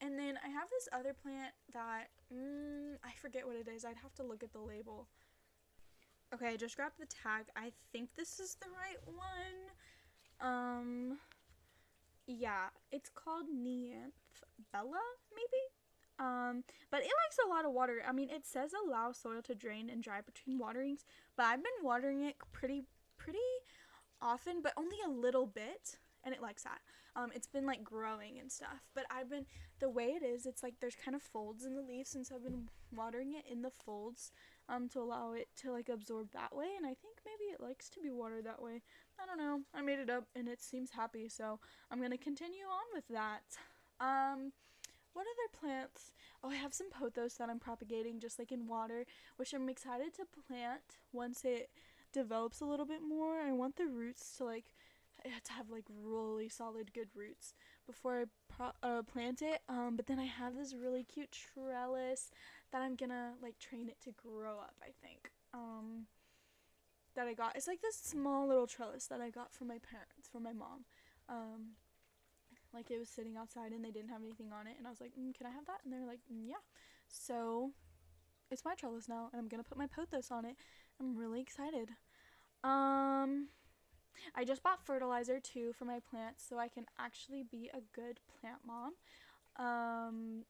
And 0.02 0.20
then 0.20 0.38
I 0.44 0.50
have 0.50 0.70
this 0.70 0.90
other 0.92 1.14
plant 1.14 1.54
that 1.74 2.10
mm, 2.34 2.96
I 3.04 3.12
forget 3.22 3.48
what 3.48 3.56
it 3.56 3.70
is. 3.70 3.86
I'd 3.86 3.96
have 4.04 4.14
to 4.16 4.24
look 4.24 4.44
at 4.44 4.52
the 4.52 4.60
label. 4.60 5.08
Okay, 6.36 6.50
I 6.50 6.58
just 6.58 6.76
grabbed 6.76 7.00
the 7.00 7.06
tag. 7.06 7.46
I 7.56 7.72
think 7.94 8.10
this 8.18 8.42
is 8.42 8.58
the 8.60 8.68
right 8.68 9.00
one. 9.16 9.72
Um, 10.42 11.18
yeah, 12.28 12.66
it's 12.92 13.10
called 13.10 13.46
Neanth 13.46 14.44
Bella, 14.74 15.00
maybe. 15.34 15.64
Um, 16.20 16.66
but 16.92 17.00
it 17.00 17.12
likes 17.24 17.38
a 17.46 17.50
lot 17.50 17.64
of 17.64 17.72
water. 17.72 18.04
I 18.06 18.12
mean, 18.12 18.30
it 18.30 18.46
says 18.46 18.72
allow 18.74 19.14
soil 19.14 19.42
to 19.44 19.56
drain 19.56 19.90
and 19.90 20.04
dry 20.04 20.20
between 20.20 20.60
waterings, 20.60 21.06
but 21.38 21.46
I've 21.46 21.64
been 21.64 21.86
watering 21.86 22.24
it 22.24 22.36
pretty, 22.52 22.84
pretty 23.18 23.40
often, 24.22 24.62
but 24.62 24.74
only 24.76 24.98
a 25.06 25.10
little 25.10 25.46
bit 25.46 26.00
and 26.26 26.34
it 26.34 26.42
likes 26.42 26.64
that. 26.64 26.80
Um, 27.16 27.30
it's 27.34 27.48
been 27.48 27.66
like 27.66 27.84
growing 27.84 28.40
and 28.40 28.52
stuff, 28.52 28.82
but 28.94 29.06
I've 29.10 29.30
been 29.30 29.46
the 29.80 29.90
way 29.90 30.06
it 30.06 30.26
is. 30.26 30.46
It's 30.46 30.64
like 30.64 30.74
there's 30.82 30.96
kind 30.96 31.16
of 31.16 31.22
folds 31.22 31.64
in 31.64 31.76
the 31.76 31.82
leaves, 31.82 32.16
and 32.16 32.26
so 32.26 32.36
I've 32.36 32.44
been 32.44 32.68
watering 32.94 33.34
it 33.34 33.46
in 33.50 33.62
the 33.62 33.70
folds 33.70 34.32
um, 34.70 34.90
to 34.90 35.00
allow 35.00 35.34
it 35.34 35.48
to 35.58 35.72
like 35.72 35.90
absorb 35.90 36.32
that 36.34 36.56
way. 36.56 36.68
And 36.78 36.86
I 36.86 36.96
think 36.96 37.18
maybe 37.26 37.52
it 37.52 37.62
likes 37.62 37.90
to 37.90 38.00
be 38.00 38.12
watered 38.12 38.46
that 38.46 38.62
way. 38.62 38.82
I 39.22 39.26
don't 39.26 39.38
know. 39.38 39.62
I 39.74 39.82
made 39.82 40.00
it 40.00 40.10
up, 40.10 40.26
and 40.36 40.48
it 40.48 40.62
seems 40.62 40.92
happy, 40.92 41.30
so 41.30 41.60
I'm 41.90 42.02
gonna 42.02 42.18
continue 42.18 42.66
on 42.66 42.86
with 42.94 43.08
that. 43.10 43.44
Um, 44.00 44.52
what 45.14 45.26
other 45.26 45.58
plants? 45.58 46.12
Oh, 46.44 46.50
I 46.50 46.56
have 46.56 46.74
some 46.74 46.92
pothos 46.92 47.38
that 47.38 47.50
I'm 47.50 47.60
propagating 47.60 48.20
just 48.20 48.38
like 48.38 48.52
in 48.52 48.68
water, 48.68 49.06
which 49.38 49.54
I'm 49.54 49.70
excited 49.70 50.14
to 50.16 50.26
plant 50.48 50.98
once 51.14 51.46
it 51.46 51.70
develops 52.12 52.60
a 52.60 52.66
little 52.66 52.86
bit 52.86 53.02
more. 53.08 53.40
I 53.40 53.54
want 53.54 53.78
the 53.78 53.88
roots 53.88 54.38
to 54.38 54.46
like 54.46 54.74
to 55.24 55.54
have 55.54 55.70
like 55.70 55.86
really 56.04 56.50
solid 56.50 56.94
good 56.94 57.08
roots 57.16 57.54
before 57.88 58.22
I 58.22 58.26
pro- 58.54 58.90
uh, 58.90 59.04
plant 59.04 59.42
it. 59.42 59.62
Um, 59.70 59.96
but 59.96 60.08
then 60.08 60.20
I 60.20 60.26
have 60.26 60.56
this 60.56 60.74
really 60.74 61.04
cute 61.04 61.32
trellis 61.32 62.32
that 62.76 62.82
I'm 62.82 62.98
gonna 62.98 63.32
like 63.42 63.58
train 63.58 63.88
it 63.88 63.96
to 64.04 64.12
grow 64.12 64.60
up. 64.60 64.76
I 64.82 64.92
think. 65.02 65.32
Um, 65.54 66.08
that 67.16 67.26
I 67.26 67.34
got. 67.34 67.56
It's 67.56 67.68
like 67.68 67.82
this 67.82 67.96
small 67.96 68.50
little 68.50 68.68
trellis 68.68 69.08
that 69.08 69.22
I 69.22 69.30
got 69.30 69.54
from 69.54 69.70
my 69.70 69.78
parents, 69.80 70.28
from 70.30 70.44
my 70.44 70.52
mom. 70.52 70.84
Um, 71.30 71.78
like 72.74 72.92
it 72.92 73.00
was 73.00 73.08
sitting 73.08 73.38
outside 73.38 73.72
and 73.72 73.82
they 73.82 73.92
didn't 73.92 74.10
have 74.10 74.22
anything 74.22 74.52
on 74.52 74.68
it, 74.68 74.76
and 74.78 74.86
I 74.86 74.90
was 74.90 75.00
like, 75.00 75.14
mm, 75.18 75.34
"Can 75.34 75.48
I 75.48 75.52
have 75.52 75.66
that?" 75.68 75.80
And 75.86 75.94
they 75.94 76.00
were 76.00 76.06
like, 76.06 76.20
mm, 76.30 76.50
"Yeah." 76.50 76.60
So 77.08 77.72
it's 78.52 78.66
my 78.66 78.76
trellis 78.76 79.08
now, 79.08 79.30
and 79.32 79.40
I'm 79.40 79.48
gonna 79.48 79.64
put 79.64 79.78
my 79.78 79.88
pothos 79.88 80.30
on 80.30 80.44
it. 80.44 80.58
I'm 81.00 81.16
really 81.16 81.40
excited. 81.40 81.92
Um, 82.62 83.48
I 84.36 84.44
just 84.44 84.64
bought 84.64 84.86
fertilizer 84.86 85.40
too 85.40 85.72
for 85.72 85.86
my 85.86 86.02
plants 86.02 86.44
so 86.46 86.60
I 86.60 86.68
can 86.68 86.88
actually 87.00 87.44
be 87.50 87.70
a 87.74 87.80
good 87.94 88.20
plant 88.42 88.60
mom. 88.68 88.96
Um, 89.56 90.44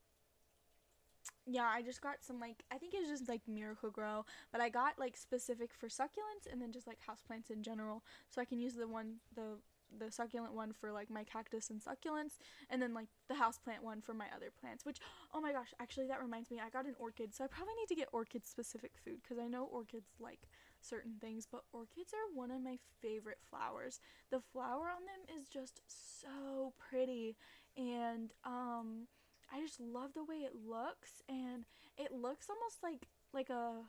yeah, 1.46 1.70
I 1.72 1.82
just 1.82 2.02
got 2.02 2.18
some 2.22 2.40
like 2.40 2.64
I 2.72 2.78
think 2.78 2.94
it's 2.96 3.10
just 3.10 3.30
like 3.30 3.42
Miracle-Gro, 3.48 4.26
but 4.52 4.62
I 4.62 4.70
got 4.70 5.00
like 5.00 5.16
specific 5.18 5.72
for 5.74 5.88
succulents 5.88 6.52
and 6.52 6.62
then 6.62 6.72
just 6.72 6.88
like 6.88 6.98
houseplants 7.00 7.52
in 7.52 7.64
general. 7.64 8.04
So 8.30 8.42
I 8.42 8.46
can 8.46 8.60
use 8.60 8.74
the 8.74 8.88
one 8.88 9.16
the 9.36 9.60
the 10.00 10.12
succulent 10.12 10.54
one 10.54 10.74
for 10.74 10.92
like 10.92 11.12
my 11.12 11.24
cactus 11.24 11.70
and 11.70 11.80
succulents 11.80 12.40
and 12.72 12.82
then 12.82 12.94
like 12.94 13.08
the 13.30 13.36
houseplant 13.36 13.82
one 13.84 14.02
for 14.02 14.16
my 14.16 14.26
other 14.36 14.50
plants 14.60 14.84
which 14.84 14.98
oh 15.32 15.40
my 15.40 15.52
gosh 15.54 15.74
actually 15.80 16.08
that 16.08 16.22
reminds 16.22 16.50
me 16.50 16.60
i 16.60 16.70
got 16.72 16.88
an 16.88 16.96
orchid 17.00 17.36
so 17.36 17.44
i 17.44 17.48
probably 17.48 17.76
need 17.76 17.88
to 17.88 17.96
get 17.96 18.10
orchid 18.12 18.44
specific 18.44 18.94
food 19.06 19.20
because 19.22 19.38
i 19.38 19.48
know 19.48 19.70
orchids 19.72 20.08
like 20.20 20.50
certain 20.86 21.16
things, 21.20 21.48
but 21.50 21.64
orchids 21.74 22.14
are 22.14 22.38
one 22.38 22.52
of 22.52 22.62
my 22.62 22.78
favorite 23.02 23.40
flowers. 23.50 24.00
The 24.32 24.40
flower 24.40 24.88
on 24.88 25.04
them 25.06 25.38
is 25.40 25.48
just 25.48 25.82
so 25.88 26.74
pretty 26.78 27.36
and 27.78 28.32
um 28.46 29.08
I 29.52 29.62
just 29.62 29.80
love 29.80 30.14
the 30.14 30.24
way 30.24 30.38
it 30.38 30.54
looks 30.56 31.22
and 31.30 31.66
it 31.98 32.12
looks 32.12 32.48
almost 32.50 32.84
like 32.84 33.08
like 33.34 33.50
a 33.50 33.84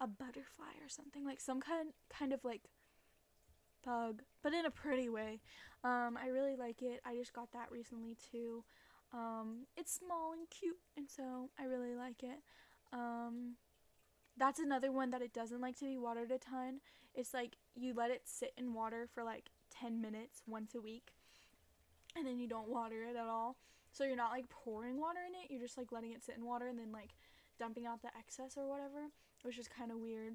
a 0.00 0.06
butterfly 0.06 0.78
or 0.82 0.88
something 0.88 1.24
like 1.24 1.40
some 1.40 1.60
kind 1.60 1.88
kind 2.08 2.32
of 2.32 2.44
like 2.44 2.62
bug 3.84 4.22
but 4.42 4.52
in 4.52 4.64
a 4.64 4.70
pretty 4.70 5.08
way 5.08 5.40
um 5.82 6.16
i 6.22 6.28
really 6.28 6.54
like 6.56 6.82
it 6.82 7.00
i 7.04 7.16
just 7.16 7.32
got 7.32 7.50
that 7.52 7.66
recently 7.70 8.16
too 8.30 8.62
um 9.12 9.66
it's 9.76 9.92
small 9.92 10.32
and 10.32 10.48
cute 10.50 10.78
and 10.96 11.08
so 11.08 11.50
i 11.58 11.64
really 11.64 11.94
like 11.94 12.22
it 12.22 12.40
um 12.92 13.56
that's 14.38 14.60
another 14.60 14.92
one 14.92 15.10
that 15.10 15.22
it 15.22 15.32
doesn't 15.32 15.60
like 15.60 15.76
to 15.78 15.84
be 15.84 15.98
watered 15.98 16.30
a 16.30 16.38
ton. 16.38 16.80
It's 17.14 17.34
like 17.34 17.56
you 17.74 17.92
let 17.92 18.10
it 18.10 18.22
sit 18.24 18.52
in 18.56 18.72
water 18.72 19.08
for 19.12 19.24
like 19.24 19.50
10 19.70 20.00
minutes 20.00 20.42
once 20.46 20.74
a 20.74 20.80
week 20.80 21.12
and 22.16 22.26
then 22.26 22.38
you 22.38 22.46
don't 22.46 22.68
water 22.68 23.02
it 23.02 23.16
at 23.16 23.26
all. 23.26 23.56
So 23.98 24.04
you're 24.04 24.14
not 24.14 24.30
like 24.30 24.48
pouring 24.48 25.00
water 25.00 25.18
in 25.26 25.34
it, 25.34 25.50
you're 25.50 25.60
just 25.60 25.76
like 25.76 25.90
letting 25.90 26.12
it 26.12 26.22
sit 26.22 26.36
in 26.36 26.44
water 26.44 26.68
and 26.68 26.78
then 26.78 26.92
like 26.92 27.10
dumping 27.58 27.84
out 27.84 28.00
the 28.00 28.14
excess 28.16 28.54
or 28.56 28.68
whatever, 28.68 29.10
which 29.42 29.58
is 29.58 29.66
just 29.66 29.74
kind 29.74 29.90
of 29.90 29.98
weird. 29.98 30.34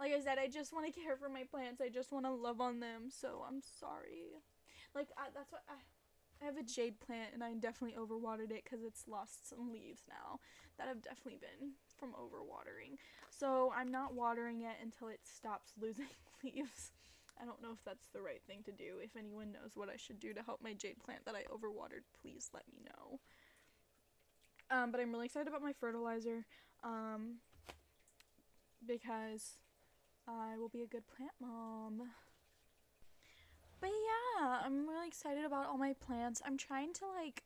Like 0.00 0.14
I 0.14 0.20
said, 0.20 0.38
I 0.38 0.48
just 0.48 0.72
want 0.72 0.86
to 0.86 1.00
care 1.04 1.16
for 1.16 1.28
my 1.28 1.44
plants. 1.44 1.82
I 1.82 1.90
just 1.90 2.10
want 2.10 2.24
to 2.24 2.32
love 2.32 2.62
on 2.62 2.80
them. 2.80 3.10
So 3.10 3.44
I'm 3.46 3.60
sorry. 3.60 4.40
Like 4.94 5.08
I, 5.18 5.28
that's 5.34 5.52
what 5.52 5.60
I 5.68 5.74
I 6.40 6.46
have 6.46 6.56
a 6.56 6.62
jade 6.62 6.98
plant 6.98 7.30
and 7.34 7.44
I 7.44 7.52
definitely 7.52 7.96
overwatered 7.96 8.50
it 8.50 8.64
because 8.64 8.82
it's 8.82 9.06
lost 9.06 9.48
some 9.48 9.70
leaves 9.72 10.02
now 10.08 10.40
that 10.76 10.88
have 10.88 11.02
definitely 11.02 11.38
been 11.38 11.72
from 11.96 12.14
overwatering. 12.14 12.96
So 13.30 13.72
I'm 13.76 13.92
not 13.92 14.14
watering 14.14 14.62
it 14.62 14.76
until 14.82 15.08
it 15.08 15.20
stops 15.22 15.72
losing 15.80 16.08
leaves. 16.42 16.90
I 17.40 17.44
don't 17.44 17.62
know 17.62 17.72
if 17.72 17.84
that's 17.84 18.08
the 18.12 18.22
right 18.22 18.42
thing 18.46 18.62
to 18.64 18.72
do. 18.72 18.98
If 19.02 19.16
anyone 19.16 19.52
knows 19.52 19.72
what 19.74 19.88
I 19.88 19.96
should 19.96 20.20
do 20.20 20.32
to 20.34 20.42
help 20.42 20.60
my 20.62 20.74
jade 20.74 21.02
plant 21.04 21.24
that 21.24 21.34
I 21.34 21.44
overwatered, 21.44 22.04
please 22.20 22.50
let 22.54 22.64
me 22.70 22.80
know. 22.84 23.20
Um, 24.70 24.90
but 24.90 25.00
I'm 25.00 25.12
really 25.12 25.26
excited 25.26 25.48
about 25.48 25.62
my 25.62 25.72
fertilizer 25.72 26.46
um, 26.82 27.36
because 28.86 29.58
I 30.26 30.56
will 30.56 30.68
be 30.68 30.82
a 30.82 30.86
good 30.86 31.04
plant 31.06 31.32
mom. 31.40 32.10
But 33.80 33.90
yeah, 33.90 34.60
I'm 34.64 34.88
really 34.88 35.08
excited 35.08 35.44
about 35.44 35.66
all 35.66 35.76
my 35.76 35.94
plants. 35.94 36.40
I'm 36.46 36.56
trying 36.56 36.92
to 36.94 37.04
like 37.06 37.42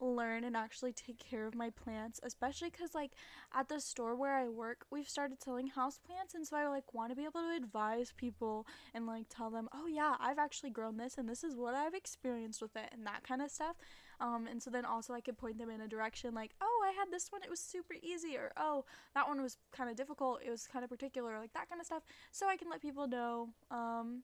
learn 0.00 0.44
and 0.44 0.56
actually 0.56 0.92
take 0.92 1.18
care 1.18 1.46
of 1.46 1.54
my 1.54 1.70
plants, 1.70 2.20
especially 2.22 2.70
cuz 2.70 2.94
like 2.94 3.12
at 3.52 3.68
the 3.68 3.80
store 3.80 4.14
where 4.16 4.34
I 4.36 4.48
work, 4.48 4.84
we've 4.90 5.08
started 5.08 5.42
selling 5.42 5.68
house 5.68 5.98
plants 5.98 6.34
and 6.34 6.46
so 6.46 6.56
I 6.56 6.66
like 6.68 6.92
want 6.94 7.10
to 7.10 7.16
be 7.16 7.24
able 7.24 7.40
to 7.42 7.56
advise 7.56 8.12
people 8.16 8.66
and 8.92 9.06
like 9.06 9.26
tell 9.28 9.50
them, 9.50 9.68
"Oh 9.72 9.86
yeah, 9.86 10.16
I've 10.20 10.38
actually 10.38 10.70
grown 10.70 10.96
this 10.96 11.16
and 11.18 11.28
this 11.28 11.44
is 11.44 11.56
what 11.56 11.74
I've 11.74 11.94
experienced 11.94 12.60
with 12.62 12.76
it." 12.76 12.90
and 12.92 13.06
that 13.06 13.24
kind 13.24 13.42
of 13.42 13.50
stuff. 13.50 13.76
Um, 14.20 14.46
and 14.46 14.62
so 14.62 14.70
then 14.70 14.84
also 14.84 15.12
I 15.12 15.20
could 15.20 15.36
point 15.38 15.58
them 15.58 15.70
in 15.70 15.80
a 15.80 15.88
direction 15.88 16.34
like, 16.34 16.54
"Oh, 16.60 16.84
I 16.86 16.92
had 16.92 17.10
this 17.10 17.30
one, 17.32 17.42
it 17.42 17.50
was 17.50 17.60
super 17.60 17.94
easy," 18.02 18.36
or 18.36 18.52
"Oh, 18.56 18.84
that 19.14 19.28
one 19.28 19.42
was 19.42 19.58
kind 19.72 19.90
of 19.90 19.96
difficult, 19.96 20.40
it 20.44 20.50
was 20.50 20.66
kind 20.66 20.84
of 20.84 20.90
particular," 20.90 21.38
like 21.38 21.52
that 21.54 21.68
kind 21.68 21.80
of 21.80 21.86
stuff. 21.86 22.02
So 22.32 22.48
I 22.48 22.56
can 22.56 22.68
let 22.70 22.80
people 22.80 23.06
know 23.08 23.50
um 23.70 24.22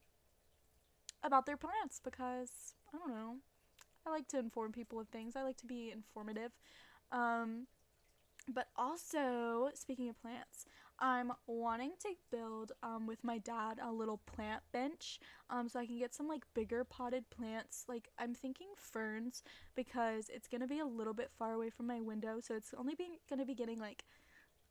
about 1.23 1.47
their 1.47 1.57
plants 1.57 2.01
because 2.03 2.75
I 2.93 2.99
don't 2.99 3.11
know. 3.11 3.37
I 4.07 4.11
like 4.11 4.29
to 4.29 4.39
inform 4.39 4.73
people 4.73 5.01
of 5.01 5.09
things. 5.09 5.37
I 5.37 5.43
like 5.43 5.59
to 5.59 5.67
be 5.67 5.91
informative. 5.91 6.53
Um, 7.13 7.67
but 8.49 8.69
also, 8.77 9.71
speaking 9.75 10.09
of 10.09 10.21
plants, 10.21 10.65
I'm 10.99 11.33
wanting 11.47 11.93
to 12.01 12.11
build 12.31 12.73
um, 12.83 13.07
with 13.07 13.23
my 13.23 13.39
dad 13.39 13.79
a 13.83 13.93
little 13.93 14.19
plant 14.19 14.63
bench 14.73 15.21
um, 15.51 15.69
so 15.69 15.79
I 15.79 15.87
can 15.87 15.99
get 15.99 16.15
some 16.15 16.27
like 16.27 16.43
bigger 16.55 16.85
potted 16.85 17.29
plants. 17.31 17.85
Like, 17.89 18.09
I'm 18.19 18.35
thinking 18.35 18.69
ferns 18.77 19.43
because 19.77 20.31
it's 20.33 20.49
going 20.49 20.63
to 20.63 20.67
be 20.67 20.81
a 20.81 20.87
little 20.87 21.15
bit 21.15 21.31
far 21.39 21.53
away 21.53 21.71
from 21.71 21.87
my 21.87 22.01
window, 22.01 22.41
so 22.41 22.55
it's 22.55 22.75
only 22.77 22.97
going 22.97 23.39
to 23.39 23.47
be 23.47 23.55
getting 23.55 23.79
like 23.79 24.05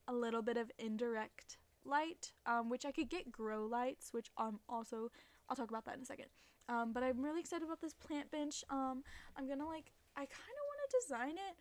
a 0.07 0.13
little 0.13 0.41
bit 0.41 0.57
of 0.57 0.71
indirect 0.77 1.57
light, 1.86 2.33
um, 2.45 2.69
which 2.69 2.86
I 2.86 2.91
could 2.91 3.09
get 3.09 3.31
grow 3.31 3.65
lights, 3.65 4.09
which 4.12 4.29
um 4.38 4.59
also 4.67 5.12
I'll 5.48 5.55
talk 5.55 5.69
about 5.69 5.86
that 5.86 5.95
in 5.95 6.01
a 6.01 6.05
second. 6.05 6.27
Um, 6.69 6.93
but 6.93 7.03
I'm 7.03 7.23
really 7.23 7.39
excited 7.39 7.65
about 7.65 7.81
this 7.81 7.93
plant 7.93 8.29
bench. 8.31 8.63
Um, 8.69 9.03
I'm 9.35 9.47
gonna 9.47 9.67
like 9.67 9.91
I 10.15 10.21
kind 10.21 10.29
of 10.29 10.65
want 10.67 10.79
to 10.89 10.97
design 11.01 11.35
it, 11.49 11.55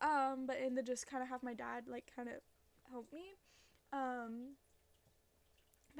um, 0.00 0.46
but 0.46 0.56
and 0.64 0.76
then 0.76 0.84
just 0.84 1.06
kind 1.06 1.22
of 1.22 1.28
have 1.28 1.42
my 1.42 1.54
dad 1.54 1.84
like 1.88 2.10
kind 2.14 2.28
of 2.28 2.36
help 2.90 3.12
me. 3.12 3.34
Um, 3.92 4.54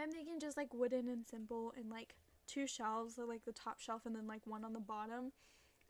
I'm 0.00 0.12
thinking 0.12 0.38
just 0.38 0.56
like 0.56 0.72
wooden 0.72 1.08
and 1.08 1.26
simple 1.26 1.72
and 1.76 1.90
like 1.90 2.14
two 2.46 2.66
shelves, 2.66 3.16
so 3.16 3.24
like 3.24 3.44
the 3.44 3.52
top 3.52 3.80
shelf 3.80 4.06
and 4.06 4.14
then 4.14 4.28
like 4.28 4.46
one 4.46 4.64
on 4.64 4.72
the 4.72 4.80
bottom. 4.80 5.32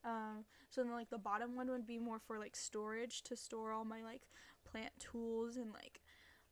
Um, 0.05 0.45
so 0.71 0.83
then 0.83 0.93
like 0.93 1.11
the 1.11 1.19
bottom 1.19 1.55
one 1.55 1.69
would 1.69 1.87
be 1.87 1.99
more 1.99 2.19
for 2.19 2.39
like 2.39 2.57
storage 2.57 3.23
to 3.25 3.37
store 3.37 3.73
all 3.73 3.85
my 3.85 4.03
like 4.03 4.23
plant 4.65 4.93
tools 4.99 5.57
and 5.57 5.73
like 5.73 6.01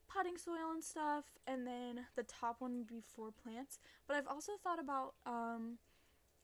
potting 0.08 0.36
soil 0.36 0.72
and 0.72 0.84
stuff, 0.84 1.24
and 1.46 1.66
then 1.66 2.06
the 2.16 2.22
top 2.22 2.56
one 2.60 2.76
would 2.76 2.86
be 2.86 3.00
for 3.00 3.30
plants. 3.30 3.78
But 4.06 4.16
I've 4.16 4.26
also 4.26 4.52
thought 4.62 4.78
about 4.78 5.14
um, 5.24 5.78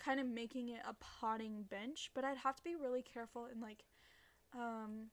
kind 0.03 0.21
of 0.21 0.27
making 0.27 0.69
it 0.69 0.81
a 0.89 0.95
potting 0.95 1.65
bench, 1.69 2.11
but 2.15 2.25
I'd 2.25 2.39
have 2.39 2.57
to 2.57 2.65
be 2.65 2.75
really 2.75 3.03
careful 3.03 3.47
and 3.51 3.61
like 3.61 3.85
um, 4.55 5.09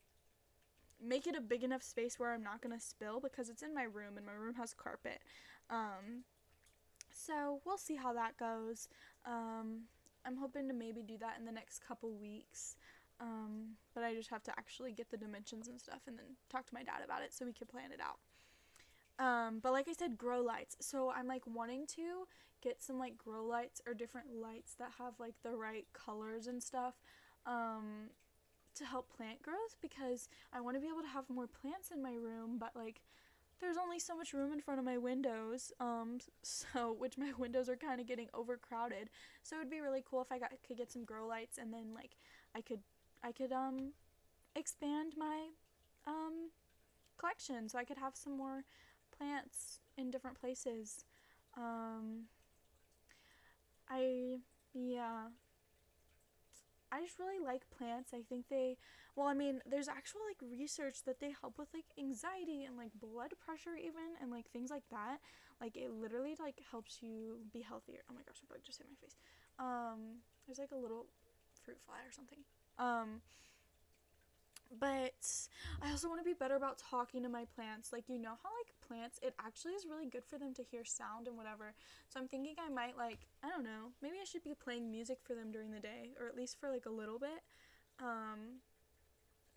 make 1.06 1.28
it 1.28 1.36
a 1.36 1.42
big 1.42 1.64
enough 1.64 1.84
space 1.84 2.20
where 2.20 2.34
I'm 2.34 2.44
not 2.44 2.62
gonna 2.62 2.80
spill 2.80 3.20
because 3.20 3.50
it's 3.50 3.64
in 3.64 3.74
my 3.74 3.84
room 3.84 4.18
and 4.18 4.26
my 4.26 4.34
room 4.34 4.56
has 4.56 4.74
carpet. 4.74 5.22
Um, 5.70 6.24
so 7.12 7.62
we'll 7.66 7.78
see 7.78 7.96
how 7.96 8.14
that 8.14 8.38
goes. 8.38 8.88
Um, 9.26 9.84
I'm 10.26 10.38
hoping 10.38 10.68
to 10.68 10.74
maybe 10.74 11.04
do 11.04 11.18
that 11.20 11.38
in 11.40 11.46
the 11.46 11.52
next 11.52 11.86
couple 11.86 12.12
weeks. 12.12 12.76
Um, 13.22 13.76
but 13.94 14.04
I 14.04 14.14
just 14.14 14.30
have 14.30 14.44
to 14.44 14.52
actually 14.58 14.94
get 14.94 15.12
the 15.12 15.18
dimensions 15.18 15.68
and 15.68 15.80
stuff 15.80 16.02
and 16.08 16.18
then 16.18 16.38
talk 16.50 16.66
to 16.68 16.74
my 16.74 16.84
dad 16.84 17.02
about 17.04 17.22
it 17.22 17.34
so 17.34 17.46
we 17.46 17.54
can 17.54 17.68
plan 17.68 17.92
it 17.92 18.00
out. 18.00 18.20
Um, 19.20 19.60
but 19.62 19.74
like 19.74 19.88
I 19.90 19.94
said, 19.94 20.18
grow 20.18 20.42
lights. 20.42 20.78
So 20.80 21.12
I'm 21.16 21.28
like 21.28 21.44
wanting 21.46 21.86
to 21.96 22.26
get 22.62 22.82
some 22.82 22.98
like 22.98 23.18
grow 23.18 23.46
lights 23.46 23.82
or 23.86 23.94
different 23.94 24.28
lights 24.34 24.76
that 24.80 24.92
have 24.98 25.14
like 25.20 25.36
the 25.44 25.56
right 25.56 25.86
colors 25.94 26.48
and 26.48 26.64
stuff 26.64 26.96
um, 27.46 28.10
to 28.76 28.86
help 28.86 29.16
plant 29.16 29.42
growth 29.42 29.76
because 29.82 30.30
I 30.54 30.62
want 30.62 30.78
to 30.78 30.82
be 30.82 30.88
able 30.88 31.02
to 31.02 31.08
have 31.08 31.30
more 31.30 31.48
plants 31.48 31.92
in 31.94 32.02
my 32.02 32.14
room, 32.14 32.58
but 32.58 32.72
like 32.76 33.02
there's 33.60 33.78
only 33.78 34.00
so 34.00 34.16
much 34.16 34.34
room 34.34 34.54
in 34.54 34.62
front 34.62 34.80
of 34.80 34.86
my 34.86 34.98
windows 34.98 35.72
um 35.80 36.18
so 36.44 36.96
which 36.98 37.18
my 37.18 37.32
windows 37.38 37.70
are 37.70 37.76
kind 37.76 38.00
of 38.00 38.08
getting 38.08 38.28
overcrowded 38.34 39.10
so 39.44 39.56
it 39.56 39.60
would 39.60 39.70
be 39.70 39.82
really 39.82 40.04
cool 40.10 40.22
if 40.22 40.32
i 40.32 40.40
got 40.40 40.52
could 40.66 40.78
get 40.78 40.92
some 40.92 41.04
grow 41.04 41.28
lights 41.28 41.58
and 41.58 41.74
then 41.74 41.94
like 41.94 42.12
i 42.56 42.62
could 42.62 42.80
i 43.24 43.32
could 43.32 43.52
um 43.52 43.92
expand 44.56 45.14
my 45.18 45.48
um 46.08 46.50
collection 47.18 47.68
so 47.68 47.78
i 47.78 47.84
could 47.84 47.98
have 47.98 48.16
some 48.16 48.38
more 48.38 48.64
plants 49.20 49.80
in 49.98 50.10
different 50.10 50.40
places. 50.40 51.04
Um, 51.58 52.26
I, 53.90 54.40
yeah. 54.74 55.28
I 56.92 57.02
just 57.02 57.20
really 57.20 57.44
like 57.44 57.70
plants. 57.70 58.14
I 58.14 58.22
think 58.28 58.46
they, 58.50 58.78
well, 59.16 59.28
I 59.28 59.34
mean, 59.34 59.62
there's 59.70 59.88
actual 59.88 60.22
like 60.28 60.42
research 60.42 61.04
that 61.06 61.20
they 61.20 61.34
help 61.40 61.60
with 61.60 61.70
like 61.74 61.86
anxiety 62.00 62.64
and 62.66 62.78
like 62.78 62.90
blood 63.00 63.34
pressure 63.44 63.78
even 63.78 64.18
and 64.22 64.32
like 64.32 64.50
things 64.50 64.72
like 64.72 64.88
that. 64.90 65.20
Like 65.62 65.76
it 65.78 65.92
literally 65.92 66.36
like 66.40 66.62
helps 66.72 67.04
you 67.04 67.38
be 67.54 67.62
healthier. 67.62 68.00
Oh 68.10 68.14
my 68.16 68.22
gosh, 68.26 68.42
I 68.50 68.58
just 68.66 68.80
hit 68.80 68.88
my 68.90 68.98
face. 69.02 69.18
Um, 69.60 70.24
there's 70.48 70.58
like 70.58 70.72
a 70.72 70.82
little 70.82 71.06
fruit 71.62 71.78
fly 71.86 72.02
or 72.08 72.12
something. 72.12 72.40
Um, 72.80 73.22
but 74.78 75.50
I 75.82 75.90
also 75.92 76.08
want 76.08 76.20
to 76.20 76.26
be 76.26 76.34
better 76.34 76.56
about 76.56 76.78
talking 76.78 77.24
to 77.24 77.30
my 77.30 77.46
plants. 77.56 77.92
Like, 77.92 78.08
you 78.08 78.20
know 78.20 78.38
how, 78.44 78.50
like, 78.60 78.74
plants, 78.86 79.20
it 79.24 79.34
actually 79.40 79.74
is 79.74 79.86
really 79.90 80.06
good 80.06 80.26
for 80.26 80.38
them 80.38 80.54
to 80.56 80.64
hear 80.64 80.86
sound 80.86 81.28
and 81.28 81.38
whatever. 81.38 81.74
So 82.08 82.20
I'm 82.20 82.28
thinking 82.28 82.56
I 82.60 82.70
might, 82.70 82.98
like, 82.98 83.28
I 83.44 83.50
don't 83.50 83.64
know, 83.64 83.92
maybe 84.02 84.18
I 84.22 84.26
should 84.26 84.44
be 84.44 84.54
playing 84.54 84.92
music 84.92 85.20
for 85.24 85.34
them 85.34 85.52
during 85.52 85.72
the 85.72 85.80
day, 85.80 86.12
or 86.20 86.28
at 86.28 86.36
least 86.36 86.60
for, 86.60 86.70
like, 86.70 86.86
a 86.86 86.92
little 86.92 87.20
bit, 87.20 87.42
um, 88.00 88.62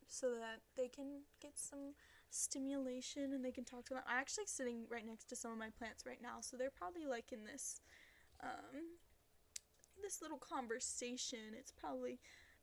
so 0.08 0.30
that 0.30 0.60
they 0.76 0.88
can 0.88 1.22
get 1.40 1.52
some 1.58 1.94
stimulation 2.30 3.32
and 3.32 3.44
they 3.44 3.52
can 3.52 3.64
talk 3.64 3.84
to 3.86 3.94
them. 3.94 4.02
I'm 4.06 4.18
actually 4.18 4.46
sitting 4.46 4.86
right 4.90 5.06
next 5.06 5.28
to 5.30 5.36
some 5.36 5.52
of 5.52 5.58
my 5.58 5.70
plants 5.78 6.06
right 6.06 6.22
now, 6.22 6.40
so 6.40 6.56
they're 6.56 6.70
probably, 6.70 7.06
like, 7.06 7.32
in 7.32 7.44
this, 7.44 7.80
um, 8.42 8.96
this 10.02 10.20
little 10.20 10.38
conversation. 10.38 11.54
It's 11.56 11.70
probably 11.70 12.18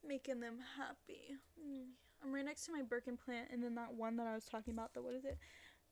making 0.05 0.39
them 0.39 0.57
happy. 0.77 1.35
Mm. 1.59 1.93
I'm 2.23 2.33
right 2.33 2.45
next 2.45 2.65
to 2.65 2.71
my 2.71 2.81
Birkin 2.81 3.17
plant, 3.17 3.47
and 3.51 3.63
then 3.63 3.75
that 3.75 3.93
one 3.93 4.17
that 4.17 4.27
I 4.27 4.35
was 4.35 4.45
talking 4.45 4.73
about, 4.73 4.93
the 4.93 5.01
what 5.01 5.13
is 5.13 5.25
it? 5.25 5.37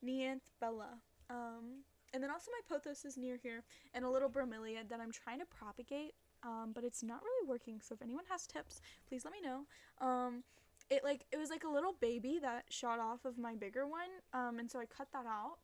Neanth 0.06 0.52
bella. 0.60 1.00
Um, 1.30 1.84
and 2.14 2.24
then 2.24 2.32
also 2.32 2.52
my 2.52 2.78
pothos 2.78 3.06
is 3.06 3.18
near 3.18 3.38
here, 3.38 3.64
and 3.94 4.06
a 4.06 4.10
little 4.10 4.30
bromelia 4.30 4.88
that 4.90 5.00
I'm 5.00 5.12
trying 5.12 5.40
to 5.40 5.46
propagate, 5.46 6.14
um, 6.44 6.72
but 6.74 6.84
it's 6.84 7.04
not 7.04 7.22
really 7.24 7.48
working. 7.48 7.80
So 7.82 7.96
if 7.96 8.02
anyone 8.02 8.24
has 8.30 8.48
tips, 8.48 8.82
please 9.08 9.26
let 9.26 9.34
me 9.34 9.42
know. 9.42 9.66
Um, 10.06 10.44
it 10.90 11.04
like 11.04 11.26
it 11.32 11.38
was 11.38 11.50
like 11.50 11.64
a 11.64 11.70
little 11.70 11.94
baby 12.00 12.40
that 12.42 12.66
shot 12.70 13.00
off 13.00 13.26
of 13.26 13.38
my 13.38 13.56
bigger 13.56 13.86
one, 13.86 14.10
um, 14.34 14.60
and 14.60 14.72
so 14.72 14.80
I 14.80 14.86
cut 14.86 15.08
that 15.14 15.26
out 15.26 15.58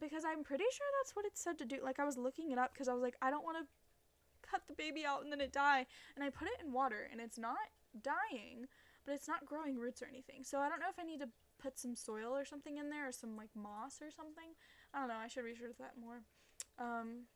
because 0.00 0.24
I'm 0.24 0.42
pretty 0.42 0.64
sure 0.72 0.86
that's 1.00 1.14
what 1.14 1.26
it 1.26 1.36
said 1.36 1.58
to 1.58 1.64
do. 1.64 1.78
Like 1.82 2.00
I 2.00 2.04
was 2.04 2.16
looking 2.16 2.50
it 2.50 2.58
up 2.58 2.72
because 2.72 2.88
I 2.88 2.94
was 2.94 3.02
like, 3.02 3.16
I 3.20 3.30
don't 3.30 3.44
want 3.44 3.58
to 3.58 4.48
cut 4.48 4.62
the 4.68 4.74
baby 4.74 5.04
out 5.04 5.22
and 5.22 5.30
then 5.30 5.40
it 5.40 5.52
die, 5.52 5.86
and 6.14 6.24
I 6.24 6.30
put 6.30 6.48
it 6.48 6.64
in 6.64 6.72
water, 6.72 7.08
and 7.10 7.20
it's 7.20 7.38
not 7.38 7.58
dying 8.00 8.66
but 9.04 9.14
it's 9.14 9.28
not 9.28 9.46
growing 9.46 9.78
roots 9.78 10.02
or 10.02 10.06
anything. 10.06 10.44
So 10.44 10.58
I 10.58 10.68
don't 10.68 10.80
know 10.80 10.90
if 10.90 10.98
I 10.98 11.04
need 11.04 11.20
to 11.20 11.28
put 11.60 11.78
some 11.78 11.94
soil 11.94 12.34
or 12.34 12.44
something 12.44 12.78
in 12.78 12.90
there 12.90 13.08
or 13.08 13.12
some 13.12 13.36
like 13.36 13.50
moss 13.54 14.00
or 14.00 14.10
something. 14.10 14.54
I 14.94 15.00
don't 15.00 15.08
know. 15.08 15.20
I 15.22 15.28
should 15.28 15.44
research 15.44 15.76
that 15.78 15.94
more. 16.00 16.22
Um, 16.78 17.26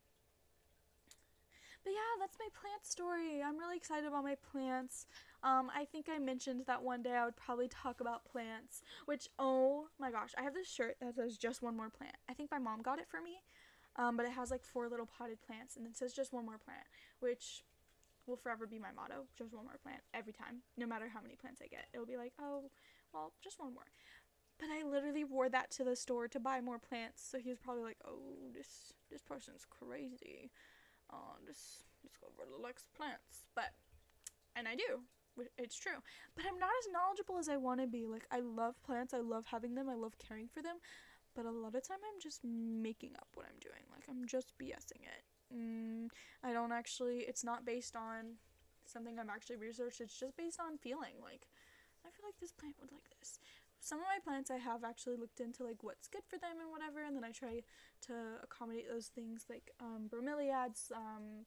but 1.84 1.92
yeah, 1.92 2.18
that's 2.18 2.36
my 2.38 2.48
plant 2.60 2.84
story. 2.84 3.42
I'm 3.44 3.58
really 3.58 3.76
excited 3.76 4.06
about 4.06 4.24
my 4.24 4.36
plants. 4.50 5.06
Um, 5.42 5.70
I 5.74 5.84
think 5.84 6.06
I 6.12 6.18
mentioned 6.18 6.62
that 6.66 6.82
one 6.82 7.02
day 7.02 7.12
I 7.12 7.24
would 7.24 7.36
probably 7.36 7.68
talk 7.68 8.00
about 8.00 8.24
plants, 8.24 8.82
which, 9.04 9.28
oh 9.38 9.86
my 10.00 10.10
gosh, 10.10 10.32
I 10.36 10.42
have 10.42 10.54
this 10.54 10.68
shirt 10.68 10.96
that 11.00 11.14
says 11.14 11.36
just 11.36 11.62
one 11.62 11.76
more 11.76 11.90
plant. 11.90 12.16
I 12.28 12.32
think 12.32 12.50
my 12.50 12.58
mom 12.58 12.82
got 12.82 12.98
it 12.98 13.06
for 13.08 13.20
me, 13.20 13.42
um, 13.94 14.16
but 14.16 14.26
it 14.26 14.32
has 14.32 14.50
like 14.50 14.64
four 14.64 14.88
little 14.88 15.06
potted 15.06 15.38
plants 15.46 15.76
and 15.76 15.86
it 15.86 15.96
says 15.96 16.12
just 16.12 16.32
one 16.32 16.44
more 16.44 16.58
plant, 16.58 16.86
which 17.20 17.62
will 18.26 18.36
forever 18.36 18.66
be 18.66 18.78
my 18.78 18.92
motto. 18.94 19.26
Just 19.36 19.54
one 19.54 19.64
more 19.64 19.78
plant 19.82 20.02
every 20.14 20.32
time, 20.32 20.62
no 20.76 20.86
matter 20.86 21.08
how 21.12 21.20
many 21.20 21.36
plants 21.36 21.60
I 21.62 21.68
get. 21.68 21.86
It 21.92 21.98
will 21.98 22.06
be 22.06 22.16
like, 22.16 22.32
oh, 22.40 22.70
well, 23.12 23.32
just 23.42 23.60
one 23.60 23.74
more. 23.74 23.86
But 24.58 24.68
I 24.70 24.84
literally 24.88 25.24
wore 25.24 25.48
that 25.50 25.70
to 25.72 25.84
the 25.84 25.96
store 25.96 26.28
to 26.28 26.40
buy 26.40 26.60
more 26.60 26.78
plants. 26.78 27.22
So 27.30 27.38
he 27.38 27.50
was 27.50 27.58
probably 27.58 27.82
like, 27.82 27.98
oh, 28.06 28.50
this 28.54 28.92
this 29.10 29.22
person's 29.22 29.66
crazy. 29.68 30.50
Oh, 31.12 31.36
girl 32.20 32.32
really 32.38 32.62
likes 32.62 32.84
plants. 32.96 33.46
But 33.54 33.72
and 34.54 34.66
I 34.66 34.74
do. 34.74 35.02
It's 35.58 35.78
true. 35.78 36.00
But 36.34 36.46
I'm 36.46 36.58
not 36.58 36.70
as 36.80 36.92
knowledgeable 36.92 37.38
as 37.38 37.48
I 37.48 37.58
want 37.58 37.80
to 37.80 37.86
be. 37.86 38.06
Like 38.06 38.26
I 38.30 38.40
love 38.40 38.82
plants. 38.82 39.12
I 39.12 39.20
love 39.20 39.44
having 39.46 39.74
them. 39.74 39.88
I 39.88 39.94
love 39.94 40.16
caring 40.18 40.48
for 40.48 40.62
them. 40.62 40.76
But 41.34 41.44
a 41.44 41.50
lot 41.50 41.74
of 41.74 41.86
time 41.86 41.98
I'm 42.00 42.20
just 42.20 42.40
making 42.44 43.12
up 43.16 43.28
what 43.34 43.46
I'm 43.46 43.60
doing. 43.60 43.84
Like 43.92 44.04
I'm 44.08 44.26
just 44.26 44.52
BSing 44.58 45.04
it. 45.04 45.22
Mm, 45.54 46.08
I 46.42 46.52
don't 46.52 46.72
actually. 46.72 47.18
It's 47.28 47.44
not 47.44 47.64
based 47.64 47.96
on 47.96 48.38
something 48.84 49.18
I've 49.18 49.28
actually 49.28 49.56
researched. 49.56 50.00
It's 50.00 50.18
just 50.18 50.36
based 50.36 50.60
on 50.60 50.78
feeling. 50.78 51.18
Like 51.22 51.46
I 52.04 52.10
feel 52.10 52.24
like 52.26 52.38
this 52.40 52.52
plant 52.52 52.76
would 52.80 52.92
like 52.92 53.08
this. 53.18 53.38
Some 53.80 53.98
of 53.98 54.06
my 54.06 54.18
plants 54.24 54.50
I 54.50 54.56
have 54.56 54.82
actually 54.82 55.16
looked 55.16 55.38
into 55.40 55.62
like 55.62 55.82
what's 55.82 56.08
good 56.08 56.24
for 56.26 56.38
them 56.38 56.58
and 56.60 56.70
whatever, 56.70 57.04
and 57.04 57.14
then 57.14 57.24
I 57.24 57.30
try 57.30 57.62
to 58.06 58.14
accommodate 58.42 58.88
those 58.90 59.06
things 59.06 59.46
like 59.48 59.70
um, 59.80 60.10
bromeliads. 60.10 60.90
Um, 60.90 61.46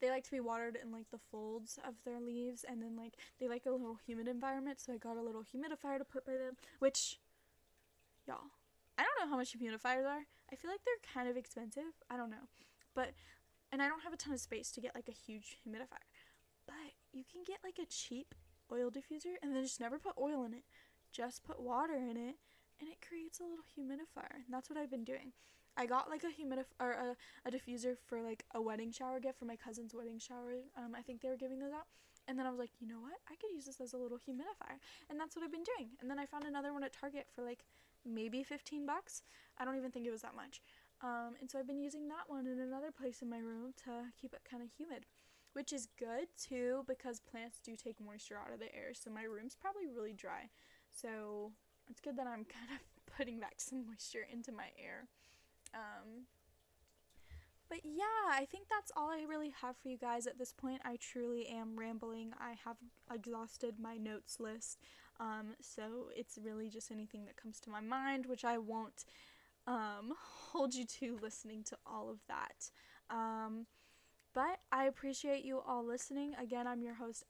they 0.00 0.10
like 0.10 0.24
to 0.24 0.30
be 0.30 0.40
watered 0.40 0.78
in 0.82 0.92
like 0.92 1.10
the 1.10 1.18
folds 1.18 1.78
of 1.86 1.94
their 2.04 2.20
leaves, 2.20 2.64
and 2.66 2.82
then 2.82 2.96
like 2.96 3.14
they 3.40 3.48
like 3.48 3.66
a 3.66 3.70
little 3.70 3.98
humid 4.06 4.28
environment. 4.28 4.80
So 4.80 4.92
I 4.92 4.96
got 4.96 5.16
a 5.16 5.22
little 5.22 5.42
humidifier 5.42 5.98
to 5.98 6.04
put 6.04 6.24
by 6.24 6.32
them, 6.32 6.56
which 6.78 7.18
y'all, 8.26 8.52
I 8.96 9.02
don't 9.02 9.18
know 9.20 9.30
how 9.30 9.36
much 9.36 9.52
humidifiers 9.52 10.06
are. 10.06 10.24
I 10.50 10.56
feel 10.56 10.70
like 10.70 10.80
they're 10.84 11.12
kind 11.12 11.28
of 11.28 11.36
expensive. 11.36 11.92
I 12.08 12.16
don't 12.16 12.30
know, 12.30 12.48
but 12.98 13.14
and 13.70 13.80
I 13.80 13.86
don't 13.86 14.02
have 14.02 14.12
a 14.12 14.16
ton 14.16 14.34
of 14.34 14.40
space 14.40 14.72
to 14.72 14.80
get 14.80 14.96
like 14.96 15.08
a 15.08 15.12
huge 15.12 15.56
humidifier. 15.62 16.10
But 16.66 16.98
you 17.12 17.22
can 17.30 17.44
get 17.46 17.58
like 17.62 17.78
a 17.80 17.86
cheap 17.86 18.34
oil 18.72 18.90
diffuser 18.90 19.38
and 19.40 19.54
then 19.54 19.62
just 19.62 19.78
never 19.78 19.98
put 19.98 20.14
oil 20.18 20.44
in 20.44 20.52
it. 20.52 20.64
Just 21.12 21.44
put 21.44 21.60
water 21.60 21.94
in 21.94 22.16
it 22.16 22.36
and 22.80 22.90
it 22.90 22.98
creates 23.06 23.38
a 23.38 23.44
little 23.44 23.64
humidifier. 23.78 24.42
And 24.44 24.50
that's 24.50 24.68
what 24.68 24.78
I've 24.78 24.90
been 24.90 25.04
doing. 25.04 25.32
I 25.76 25.86
got 25.86 26.10
like 26.10 26.24
a 26.24 26.34
humidif 26.34 26.66
or 26.80 26.90
a, 26.90 27.16
a 27.46 27.52
diffuser 27.52 27.94
for 28.08 28.20
like 28.20 28.44
a 28.52 28.60
wedding 28.60 28.90
shower 28.90 29.20
gift 29.20 29.38
for 29.38 29.44
my 29.44 29.56
cousin's 29.56 29.94
wedding 29.94 30.18
shower. 30.18 30.58
Um, 30.76 30.96
I 30.98 31.02
think 31.02 31.20
they 31.20 31.28
were 31.28 31.36
giving 31.36 31.60
those 31.60 31.72
out. 31.72 31.86
And 32.26 32.36
then 32.36 32.46
I 32.46 32.50
was 32.50 32.58
like, 32.58 32.72
you 32.80 32.88
know 32.88 33.00
what? 33.00 33.14
I 33.30 33.36
could 33.36 33.54
use 33.54 33.64
this 33.66 33.80
as 33.80 33.92
a 33.92 33.96
little 33.96 34.18
humidifier. 34.18 34.82
And 35.08 35.20
that's 35.20 35.36
what 35.36 35.44
I've 35.44 35.52
been 35.52 35.68
doing. 35.76 35.90
And 36.00 36.10
then 36.10 36.18
I 36.18 36.26
found 36.26 36.44
another 36.44 36.72
one 36.72 36.82
at 36.82 36.92
Target 36.92 37.26
for 37.32 37.44
like 37.44 37.64
maybe 38.04 38.42
15 38.42 38.86
bucks. 38.86 39.22
I 39.56 39.64
don't 39.64 39.76
even 39.76 39.90
think 39.90 40.06
it 40.06 40.10
was 40.10 40.22
that 40.22 40.34
much. 40.34 40.60
Um, 41.00 41.34
and 41.40 41.50
so 41.50 41.58
I've 41.58 41.66
been 41.66 41.80
using 41.80 42.08
that 42.08 42.26
one 42.26 42.46
in 42.46 42.58
another 42.58 42.90
place 42.90 43.22
in 43.22 43.30
my 43.30 43.38
room 43.38 43.72
to 43.84 44.10
keep 44.20 44.34
it 44.34 44.40
kind 44.48 44.62
of 44.62 44.68
humid 44.76 45.06
which 45.58 45.72
is 45.72 45.88
good 45.98 46.28
too 46.40 46.84
because 46.86 47.18
plants 47.18 47.58
do 47.64 47.74
take 47.74 47.96
moisture 48.00 48.38
out 48.38 48.52
of 48.52 48.60
the 48.60 48.72
air. 48.74 48.92
So 48.92 49.10
my 49.10 49.24
room's 49.24 49.56
probably 49.56 49.86
really 49.92 50.12
dry. 50.12 50.50
So 50.88 51.50
it's 51.90 52.00
good 52.00 52.16
that 52.16 52.28
I'm 52.28 52.44
kind 52.58 52.70
of 52.72 53.16
putting 53.16 53.40
back 53.40 53.54
some 53.56 53.84
moisture 53.86 54.26
into 54.32 54.52
my 54.52 54.68
air. 54.80 55.08
Um, 55.74 56.26
but 57.68 57.80
yeah, 57.84 58.30
I 58.32 58.46
think 58.46 58.68
that's 58.70 58.92
all 58.96 59.10
I 59.10 59.24
really 59.28 59.52
have 59.60 59.76
for 59.76 59.88
you 59.88 59.98
guys 59.98 60.28
at 60.28 60.38
this 60.38 60.52
point. 60.52 60.80
I 60.84 60.96
truly 60.96 61.46
am 61.48 61.78
rambling. 61.78 62.32
I 62.40 62.54
have 62.64 62.76
exhausted 63.12 63.74
my 63.80 63.96
notes 63.96 64.38
list. 64.38 64.78
Um, 65.20 65.56
so 65.60 66.10
it's 66.14 66.38
really 66.42 66.70
just 66.70 66.92
anything 66.92 67.26
that 67.26 67.36
comes 67.36 67.58
to 67.60 67.70
my 67.70 67.80
mind, 67.80 68.26
which 68.26 68.44
I 68.44 68.56
won't 68.58 69.04
um, 69.68 70.14
hold 70.50 70.74
you 70.74 70.86
to 70.86 71.18
listening 71.22 71.62
to 71.64 71.76
all 71.86 72.10
of 72.10 72.18
that. 72.26 72.70
Um, 73.10 73.66
but 74.34 74.60
I 74.72 74.84
appreciate 74.84 75.44
you 75.44 75.60
all 75.66 75.84
listening. 75.84 76.34
Again, 76.40 76.66
I'm 76.66 76.82
your 76.82 76.94
host, 76.94 77.24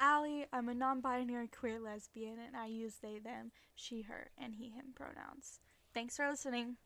Allie. 0.00 0.46
I'm 0.52 0.68
a 0.68 0.74
non 0.74 1.00
binary 1.00 1.48
queer 1.48 1.78
lesbian 1.78 2.38
and 2.44 2.56
I 2.56 2.66
use 2.66 2.96
they, 3.00 3.18
them, 3.18 3.52
she, 3.74 4.02
her, 4.02 4.30
and 4.36 4.54
he, 4.54 4.70
him 4.70 4.86
pronouns. 4.94 5.60
Thanks 5.94 6.16
for 6.16 6.28
listening. 6.28 6.76